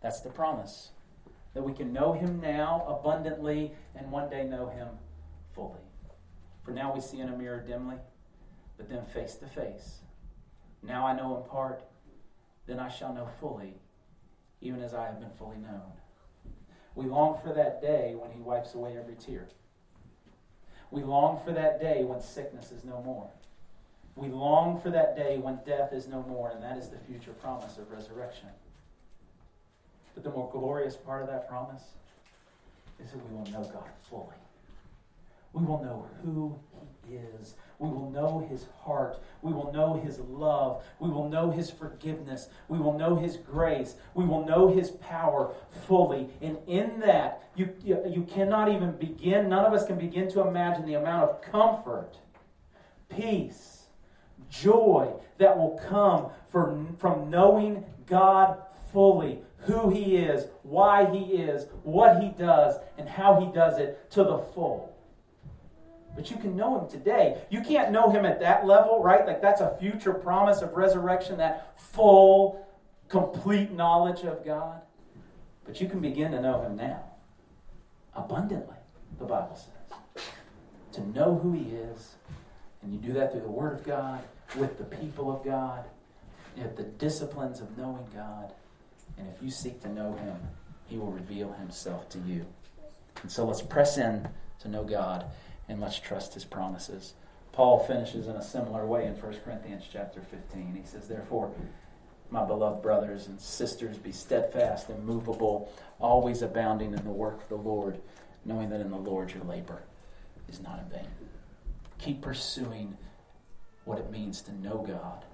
That's 0.00 0.22
the 0.22 0.30
promise 0.30 0.90
that 1.56 1.62
we 1.62 1.72
can 1.72 1.90
know 1.90 2.12
him 2.12 2.38
now 2.38 2.84
abundantly 2.86 3.72
and 3.94 4.10
one 4.10 4.28
day 4.28 4.44
know 4.44 4.68
him 4.68 4.88
fully. 5.54 5.80
For 6.62 6.70
now 6.70 6.94
we 6.94 7.00
see 7.00 7.20
in 7.20 7.30
a 7.30 7.36
mirror 7.36 7.64
dimly, 7.66 7.96
but 8.76 8.90
then 8.90 9.06
face 9.06 9.36
to 9.36 9.46
face. 9.46 10.00
Now 10.82 11.06
I 11.06 11.16
know 11.16 11.38
in 11.38 11.48
part, 11.48 11.82
then 12.66 12.78
I 12.78 12.90
shall 12.90 13.14
know 13.14 13.26
fully, 13.40 13.72
even 14.60 14.82
as 14.82 14.92
I 14.92 15.06
have 15.06 15.18
been 15.18 15.30
fully 15.38 15.56
known. 15.56 15.80
We 16.94 17.06
long 17.06 17.40
for 17.42 17.54
that 17.54 17.80
day 17.80 18.14
when 18.14 18.30
he 18.32 18.40
wipes 18.42 18.74
away 18.74 18.94
every 18.98 19.14
tear. 19.14 19.48
We 20.90 21.04
long 21.04 21.40
for 21.42 21.52
that 21.52 21.80
day 21.80 22.04
when 22.04 22.20
sickness 22.20 22.70
is 22.70 22.84
no 22.84 23.00
more. 23.00 23.30
We 24.14 24.28
long 24.28 24.78
for 24.78 24.90
that 24.90 25.16
day 25.16 25.38
when 25.38 25.60
death 25.64 25.94
is 25.94 26.06
no 26.06 26.22
more, 26.22 26.50
and 26.50 26.62
that 26.62 26.76
is 26.76 26.90
the 26.90 26.98
future 26.98 27.32
promise 27.32 27.78
of 27.78 27.90
resurrection. 27.90 28.48
But 30.16 30.24
the 30.24 30.30
more 30.30 30.50
glorious 30.50 30.96
part 30.96 31.22
of 31.22 31.28
that 31.28 31.46
promise 31.46 31.82
is 32.98 33.10
that 33.10 33.30
we 33.30 33.36
will 33.36 33.44
know 33.52 33.70
God 33.70 33.90
fully. 34.08 34.34
We 35.52 35.62
will 35.62 35.82
know 35.84 36.06
who 36.24 36.58
He 37.06 37.16
is. 37.16 37.54
We 37.78 37.90
will 37.90 38.10
know 38.10 38.46
His 38.50 38.64
heart. 38.80 39.22
We 39.42 39.52
will 39.52 39.70
know 39.74 40.00
His 40.02 40.18
love. 40.18 40.82
We 41.00 41.10
will 41.10 41.28
know 41.28 41.50
His 41.50 41.70
forgiveness. 41.70 42.48
We 42.68 42.78
will 42.78 42.94
know 42.94 43.16
His 43.16 43.36
grace. 43.36 43.96
We 44.14 44.24
will 44.24 44.46
know 44.46 44.68
His 44.68 44.90
power 44.90 45.52
fully. 45.86 46.30
And 46.40 46.56
in 46.66 46.98
that, 47.00 47.50
you, 47.54 47.74
you, 47.84 48.02
you 48.08 48.22
cannot 48.22 48.72
even 48.72 48.92
begin, 48.92 49.50
none 49.50 49.66
of 49.66 49.74
us 49.74 49.86
can 49.86 49.98
begin 49.98 50.30
to 50.30 50.40
imagine 50.48 50.86
the 50.86 50.94
amount 50.94 51.30
of 51.30 51.42
comfort, 51.42 52.16
peace, 53.10 53.82
joy 54.48 55.12
that 55.36 55.58
will 55.58 55.78
come 55.86 56.30
from, 56.48 56.96
from 56.96 57.28
knowing 57.28 57.84
God 58.06 58.62
fully 58.94 59.40
who 59.66 59.90
He 59.90 60.16
is, 60.16 60.46
why 60.62 61.10
He 61.10 61.34
is, 61.34 61.66
what 61.82 62.22
He 62.22 62.28
does, 62.30 62.76
and 62.98 63.08
how 63.08 63.40
He 63.40 63.46
does 63.52 63.78
it 63.78 64.10
to 64.12 64.24
the 64.24 64.38
full. 64.38 64.92
But 66.14 66.30
you 66.30 66.36
can 66.36 66.56
know 66.56 66.80
Him 66.80 66.88
today. 66.88 67.42
You 67.50 67.60
can't 67.60 67.92
know 67.92 68.10
Him 68.10 68.24
at 68.24 68.40
that 68.40 68.66
level, 68.66 69.02
right? 69.02 69.26
Like 69.26 69.42
that's 69.42 69.60
a 69.60 69.76
future 69.78 70.14
promise 70.14 70.62
of 70.62 70.72
resurrection, 70.74 71.38
that 71.38 71.78
full, 71.78 72.66
complete 73.08 73.70
knowledge 73.72 74.22
of 74.22 74.44
God. 74.44 74.80
But 75.64 75.80
you 75.80 75.88
can 75.88 76.00
begin 76.00 76.30
to 76.32 76.40
know 76.40 76.62
Him 76.62 76.76
now. 76.76 77.02
Abundantly, 78.14 78.76
the 79.18 79.24
Bible 79.24 79.56
says. 79.56 80.24
To 80.92 81.06
know 81.10 81.38
who 81.42 81.52
He 81.52 81.74
is. 81.76 82.14
And 82.82 82.92
you 82.92 82.98
do 82.98 83.12
that 83.14 83.32
through 83.32 83.42
the 83.42 83.48
Word 83.48 83.72
of 83.74 83.84
God, 83.84 84.20
with 84.56 84.78
the 84.78 84.84
people 84.84 85.34
of 85.34 85.44
God, 85.44 85.84
at 86.58 86.76
the 86.76 86.84
disciplines 86.84 87.60
of 87.60 87.76
knowing 87.76 88.06
God. 88.14 88.52
And 89.18 89.28
if 89.28 89.42
you 89.42 89.50
seek 89.50 89.80
to 89.82 89.88
know 89.88 90.14
Him, 90.14 90.36
He 90.86 90.96
will 90.96 91.10
reveal 91.10 91.52
Himself 91.52 92.08
to 92.10 92.18
you. 92.18 92.46
And 93.22 93.30
so 93.30 93.46
let's 93.46 93.62
press 93.62 93.98
in 93.98 94.28
to 94.60 94.68
know 94.68 94.84
God 94.84 95.26
and 95.68 95.80
let's 95.80 95.98
trust 95.98 96.34
His 96.34 96.44
promises. 96.44 97.14
Paul 97.52 97.84
finishes 97.84 98.28
in 98.28 98.36
a 98.36 98.42
similar 98.42 98.86
way 98.86 99.06
in 99.06 99.14
1 99.14 99.36
Corinthians 99.44 99.84
chapter 99.90 100.20
15. 100.20 100.74
He 100.74 100.86
says, 100.86 101.08
Therefore, 101.08 101.50
my 102.30 102.44
beloved 102.44 102.82
brothers 102.82 103.28
and 103.28 103.40
sisters, 103.40 103.96
be 103.96 104.12
steadfast, 104.12 104.88
and 104.90 104.98
immovable, 104.98 105.72
always 105.98 106.42
abounding 106.42 106.92
in 106.92 107.04
the 107.04 107.10
work 107.10 107.42
of 107.42 107.48
the 107.48 107.56
Lord, 107.56 107.98
knowing 108.44 108.68
that 108.70 108.80
in 108.80 108.90
the 108.90 108.96
Lord 108.96 109.32
your 109.32 109.44
labor 109.44 109.82
is 110.48 110.60
not 110.60 110.80
in 110.80 110.90
vain. 110.90 111.08
Keep 111.98 112.20
pursuing 112.20 112.96
what 113.84 113.98
it 113.98 114.10
means 114.10 114.42
to 114.42 114.54
know 114.54 114.84
God 114.86 115.24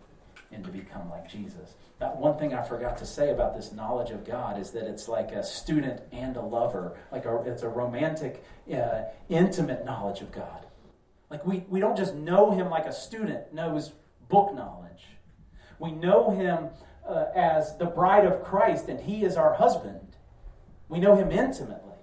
and 0.53 0.65
to 0.65 0.71
become 0.71 1.09
like 1.11 1.29
Jesus. 1.31 1.75
That 1.99 2.17
one 2.17 2.37
thing 2.39 2.55
I 2.55 2.63
forgot 2.63 2.97
to 2.99 3.07
say 3.07 3.31
about 3.31 3.55
this 3.55 3.73
knowledge 3.73 4.11
of 4.11 4.25
God 4.25 4.59
is 4.59 4.71
that 4.73 4.85
it's 4.85 5.09
like 5.09 5.33
a 5.33 5.45
student 5.45 6.01
and 6.11 6.37
a 6.37 6.43
lover. 6.43 6.99
Like 7.11 7.25
a, 7.25 7.43
it's 7.47 7.63
a 7.63 7.69
romantic, 7.69 8.45
uh, 8.73 9.03
intimate 9.29 9.85
knowledge 9.85 10.21
of 10.21 10.33
God. 10.33 10.67
Like 11.31 11.47
we, 11.47 11.65
we 11.69 11.81
don't 11.81 11.97
just 11.97 12.15
know 12.15 12.51
Him 12.51 12.69
like 12.69 12.87
a 12.87 12.93
student 12.93 13.55
knows 13.55 13.93
book 14.29 14.55
knowledge. 14.55 15.05
We 15.79 15.93
know 15.93 16.31
Him 16.31 16.69
uh, 17.09 17.27
as 17.35 17.77
the 17.77 17.87
bride 17.87 18.27
of 18.27 18.45
Christ, 18.45 18.89
and 18.89 19.01
He 19.01 19.25
is 19.25 19.37
our 19.37 19.55
husband. 19.55 20.17
We 20.89 21.01
know 21.01 21.17
Him 21.17 21.31
intimately. 21.31 21.97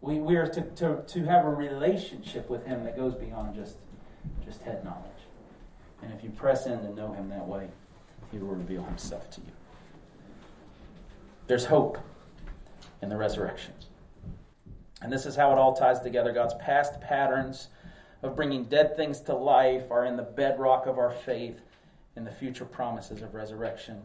We, 0.00 0.18
we 0.18 0.36
are 0.36 0.46
to, 0.46 0.60
to, 0.60 1.02
to 1.06 1.24
have 1.24 1.46
a 1.46 1.50
relationship 1.50 2.50
with 2.50 2.66
Him 2.66 2.84
that 2.84 2.96
goes 2.96 3.14
beyond 3.14 3.54
just, 3.54 3.76
just 4.44 4.60
head 4.62 4.84
knowledge. 4.84 5.13
And 6.04 6.12
if 6.12 6.22
you 6.22 6.30
press 6.30 6.66
in 6.66 6.78
to 6.80 6.94
know 6.94 7.12
Him 7.12 7.30
that 7.30 7.46
way, 7.46 7.68
He 8.30 8.38
will 8.38 8.54
reveal 8.54 8.82
Himself 8.84 9.30
to 9.30 9.40
you. 9.40 9.52
There's 11.46 11.64
hope 11.64 11.98
in 13.02 13.08
the 13.08 13.16
resurrection. 13.16 13.72
And 15.02 15.12
this 15.12 15.26
is 15.26 15.34
how 15.34 15.52
it 15.52 15.58
all 15.58 15.74
ties 15.74 16.00
together. 16.00 16.32
God's 16.32 16.54
past 16.54 17.00
patterns 17.00 17.68
of 18.22 18.36
bringing 18.36 18.64
dead 18.64 18.96
things 18.96 19.20
to 19.22 19.34
life 19.34 19.90
are 19.90 20.06
in 20.06 20.16
the 20.16 20.22
bedrock 20.22 20.86
of 20.86 20.98
our 20.98 21.10
faith 21.10 21.60
and 22.16 22.26
the 22.26 22.30
future 22.30 22.64
promises 22.64 23.22
of 23.22 23.34
resurrection. 23.34 24.00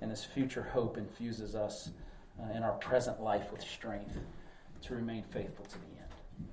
And 0.00 0.10
this 0.10 0.24
future 0.24 0.62
hope 0.62 0.96
infuses 0.96 1.54
us 1.54 1.90
uh, 2.40 2.56
in 2.56 2.62
our 2.62 2.72
present 2.72 3.20
life 3.20 3.52
with 3.52 3.60
strength 3.60 4.18
to 4.82 4.94
remain 4.94 5.22
faithful 5.30 5.64
to 5.66 5.78
the 5.78 6.00
end. 6.00 6.48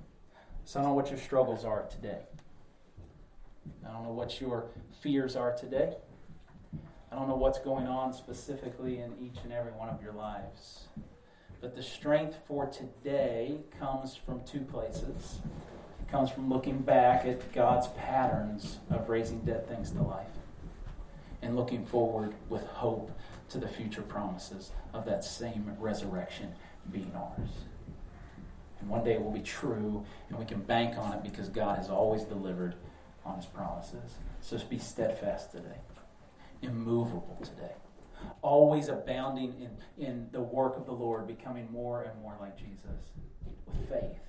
So 0.64 0.78
I 0.78 0.82
don't 0.82 0.92
know 0.92 0.96
what 0.96 1.08
your 1.08 1.18
struggles 1.18 1.64
are 1.64 1.82
today. 1.90 2.20
I 3.86 3.92
don't 3.92 4.04
know 4.04 4.12
what 4.12 4.40
your 4.40 4.66
fears 5.00 5.36
are 5.36 5.54
today. 5.54 5.94
I 7.10 7.14
don't 7.14 7.28
know 7.28 7.36
what's 7.36 7.58
going 7.58 7.86
on 7.86 8.12
specifically 8.12 8.98
in 8.98 9.14
each 9.20 9.38
and 9.44 9.52
every 9.52 9.72
one 9.72 9.88
of 9.88 10.02
your 10.02 10.12
lives. 10.12 10.88
But 11.60 11.74
the 11.74 11.82
strength 11.82 12.36
for 12.46 12.66
today 12.66 13.58
comes 13.80 14.14
from 14.14 14.42
two 14.44 14.60
places. 14.60 15.40
It 16.00 16.10
comes 16.10 16.30
from 16.30 16.48
looking 16.48 16.78
back 16.78 17.24
at 17.24 17.52
God's 17.52 17.88
patterns 17.88 18.78
of 18.90 19.08
raising 19.08 19.40
dead 19.40 19.66
things 19.68 19.90
to 19.92 20.02
life 20.02 20.26
and 21.42 21.56
looking 21.56 21.84
forward 21.84 22.34
with 22.48 22.64
hope 22.64 23.10
to 23.50 23.58
the 23.58 23.68
future 23.68 24.02
promises 24.02 24.70
of 24.92 25.04
that 25.06 25.24
same 25.24 25.74
resurrection 25.78 26.52
being 26.92 27.12
ours. 27.16 27.50
And 28.80 28.88
one 28.88 29.02
day 29.02 29.14
it 29.14 29.22
will 29.22 29.32
be 29.32 29.40
true, 29.40 30.04
and 30.28 30.38
we 30.38 30.44
can 30.44 30.60
bank 30.60 30.96
on 30.96 31.12
it 31.12 31.22
because 31.22 31.48
God 31.48 31.78
has 31.78 31.88
always 31.88 32.22
delivered 32.24 32.74
on 33.28 33.36
his 33.36 33.46
promises. 33.46 34.16
So 34.40 34.56
just 34.56 34.70
be 34.70 34.78
steadfast 34.78 35.52
today, 35.52 35.78
immovable 36.62 37.38
today, 37.42 37.74
always 38.42 38.88
abounding 38.88 39.54
in, 39.60 40.04
in 40.04 40.28
the 40.32 40.40
work 40.40 40.76
of 40.76 40.86
the 40.86 40.92
Lord, 40.92 41.26
becoming 41.26 41.70
more 41.70 42.02
and 42.02 42.20
more 42.22 42.36
like 42.40 42.56
Jesus 42.56 43.12
with 43.66 43.88
faith 43.88 44.20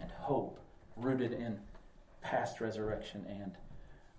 and 0.00 0.10
hope 0.10 0.58
rooted 0.96 1.32
in 1.32 1.58
past 2.22 2.60
resurrection 2.60 3.26
and 3.28 3.52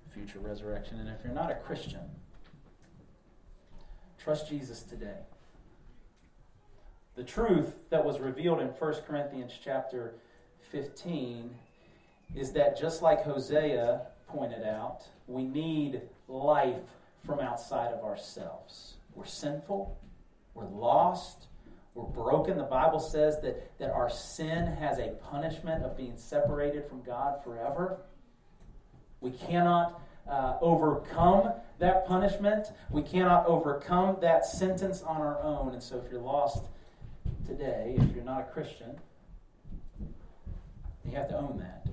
future 0.09 0.39
resurrection. 0.39 0.99
And 0.99 1.09
if 1.09 1.23
you're 1.23 1.33
not 1.33 1.51
a 1.51 1.55
Christian, 1.55 2.01
trust 4.17 4.49
Jesus 4.49 4.83
today. 4.83 5.19
The 7.15 7.23
truth 7.23 7.89
that 7.89 8.03
was 8.03 8.19
revealed 8.19 8.59
in 8.59 8.67
1 8.67 8.93
Corinthians 9.07 9.53
chapter 9.63 10.15
15 10.71 11.55
is 12.35 12.51
that 12.51 12.77
just 12.77 13.01
like 13.01 13.23
Hosea 13.23 14.07
pointed 14.27 14.63
out, 14.63 15.03
we 15.27 15.43
need 15.43 16.01
life 16.27 16.77
from 17.25 17.39
outside 17.39 17.91
of 17.91 18.03
ourselves. 18.03 18.95
We're 19.15 19.25
sinful, 19.25 19.97
we're 20.53 20.67
lost, 20.67 21.47
we're 21.95 22.03
broken. 22.03 22.57
The 22.57 22.63
Bible 22.63 22.99
says 22.99 23.39
that, 23.41 23.77
that 23.79 23.91
our 23.91 24.09
sin 24.09 24.67
has 24.67 24.99
a 24.99 25.09
punishment 25.31 25.83
of 25.83 25.95
being 25.95 26.17
separated 26.17 26.87
from 26.87 27.01
God 27.03 27.43
forever. 27.43 27.97
We 29.21 29.31
cannot 29.31 30.01
uh, 30.29 30.57
overcome 30.61 31.53
that 31.79 32.05
punishment. 32.05 32.67
We 32.89 33.01
cannot 33.01 33.45
overcome 33.47 34.17
that 34.21 34.45
sentence 34.45 35.03
on 35.03 35.21
our 35.21 35.41
own. 35.41 35.73
And 35.73 35.81
so, 35.81 35.97
if 35.97 36.11
you're 36.11 36.21
lost 36.21 36.65
today, 37.47 37.95
if 37.97 38.15
you're 38.15 38.25
not 38.25 38.41
a 38.41 38.51
Christian, 38.51 38.99
you 41.05 41.15
have 41.15 41.29
to 41.29 41.37
own 41.37 41.57
that. 41.59 41.84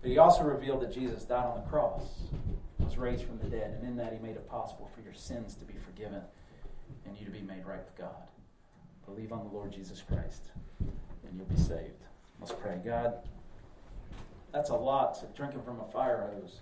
But 0.00 0.10
he 0.10 0.18
also 0.18 0.44
revealed 0.44 0.80
that 0.80 0.92
Jesus 0.92 1.24
died 1.24 1.44
on 1.44 1.62
the 1.62 1.68
cross, 1.68 2.02
was 2.78 2.96
raised 2.96 3.24
from 3.24 3.38
the 3.38 3.46
dead, 3.46 3.76
and 3.78 3.86
in 3.86 3.96
that 3.96 4.12
he 4.12 4.18
made 4.18 4.36
it 4.36 4.48
possible 4.48 4.90
for 4.94 5.02
your 5.02 5.12
sins 5.12 5.54
to 5.56 5.64
be 5.64 5.74
forgiven 5.84 6.22
and 7.06 7.16
you 7.18 7.26
to 7.26 7.30
be 7.30 7.42
made 7.42 7.66
right 7.66 7.84
with 7.84 7.96
God. 7.98 8.28
Believe 9.04 9.32
on 9.32 9.44
the 9.44 9.54
Lord 9.54 9.72
Jesus 9.72 10.02
Christ, 10.02 10.44
and 10.78 11.36
you'll 11.36 11.44
be 11.46 11.56
saved. 11.56 12.04
Let's 12.40 12.52
pray. 12.52 12.78
God, 12.84 13.14
that's 14.52 14.70
a 14.70 14.74
lot 14.74 15.20
to 15.20 15.26
drinking 15.36 15.62
from 15.62 15.80
a 15.80 15.92
fire 15.92 16.30
hose. 16.32 16.60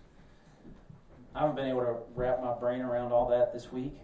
I 1.34 1.41
haven't 1.41 1.57
been 1.57 1.68
able 1.68 1.82
to 1.82 1.97
wrap 2.16 2.43
my 2.43 2.55
brain 2.55 2.80
around 2.80 3.12
all 3.12 3.28
that 3.28 3.53
this 3.53 3.70
week. 3.70 3.95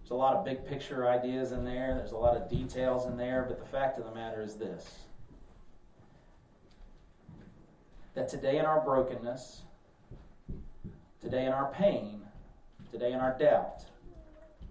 There's 0.00 0.10
a 0.10 0.14
lot 0.14 0.34
of 0.34 0.44
big 0.44 0.66
picture 0.66 1.08
ideas 1.08 1.52
in 1.52 1.64
there, 1.64 1.94
there's 1.96 2.12
a 2.12 2.16
lot 2.16 2.36
of 2.36 2.50
details 2.50 3.06
in 3.06 3.16
there, 3.16 3.44
but 3.48 3.58
the 3.58 3.66
fact 3.66 3.98
of 3.98 4.04
the 4.04 4.14
matter 4.14 4.42
is 4.42 4.54
this 4.54 5.05
that 8.16 8.28
today 8.30 8.58
in 8.58 8.64
our 8.64 8.80
brokenness, 8.80 9.62
today 11.20 11.44
in 11.44 11.52
our 11.52 11.70
pain, 11.72 12.22
today 12.90 13.12
in 13.12 13.20
our 13.20 13.38
doubt, 13.38 13.84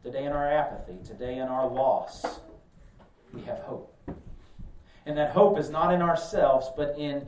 today 0.04 0.26
in 0.26 0.32
our 0.32 0.52
apathy, 0.52 0.98
today 1.06 1.38
in 1.38 1.48
our 1.48 1.70
loss, 1.70 2.40
we 3.34 3.42
have 3.44 3.60
hope. 3.60 3.96
And 5.06 5.16
that 5.16 5.32
hope 5.32 5.60
is 5.60 5.70
not 5.70 5.94
in 5.94 6.02
ourselves, 6.02 6.72
but 6.76 6.98
in 6.98 7.28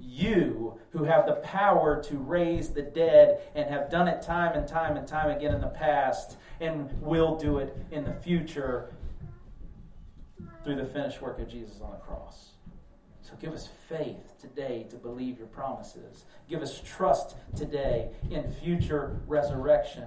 you 0.00 0.78
who 0.90 1.04
have 1.04 1.26
the 1.26 1.34
power 1.34 2.02
to 2.02 2.16
raise 2.16 2.70
the 2.70 2.82
dead 2.82 3.42
and 3.54 3.68
have 3.68 3.90
done 3.90 4.08
it 4.08 4.22
time 4.22 4.56
and 4.56 4.66
time 4.66 4.96
and 4.96 5.06
time 5.06 5.36
again 5.36 5.54
in 5.54 5.60
the 5.60 5.66
past 5.66 6.38
and 6.60 6.90
will 7.02 7.36
do 7.36 7.58
it 7.58 7.76
in 7.90 8.04
the 8.04 8.14
future 8.14 8.90
through 10.64 10.76
the 10.76 10.86
finished 10.86 11.20
work 11.20 11.38
of 11.38 11.48
Jesus 11.48 11.78
on 11.82 11.90
the 11.90 11.98
cross. 11.98 12.52
So 13.32 13.38
give 13.40 13.54
us 13.54 13.70
faith 13.88 14.38
today 14.38 14.86
to 14.90 14.96
believe 14.96 15.38
your 15.38 15.46
promises. 15.46 16.26
Give 16.50 16.60
us 16.60 16.82
trust 16.84 17.34
today 17.56 18.10
in 18.30 18.50
future 18.50 19.20
resurrection. 19.26 20.06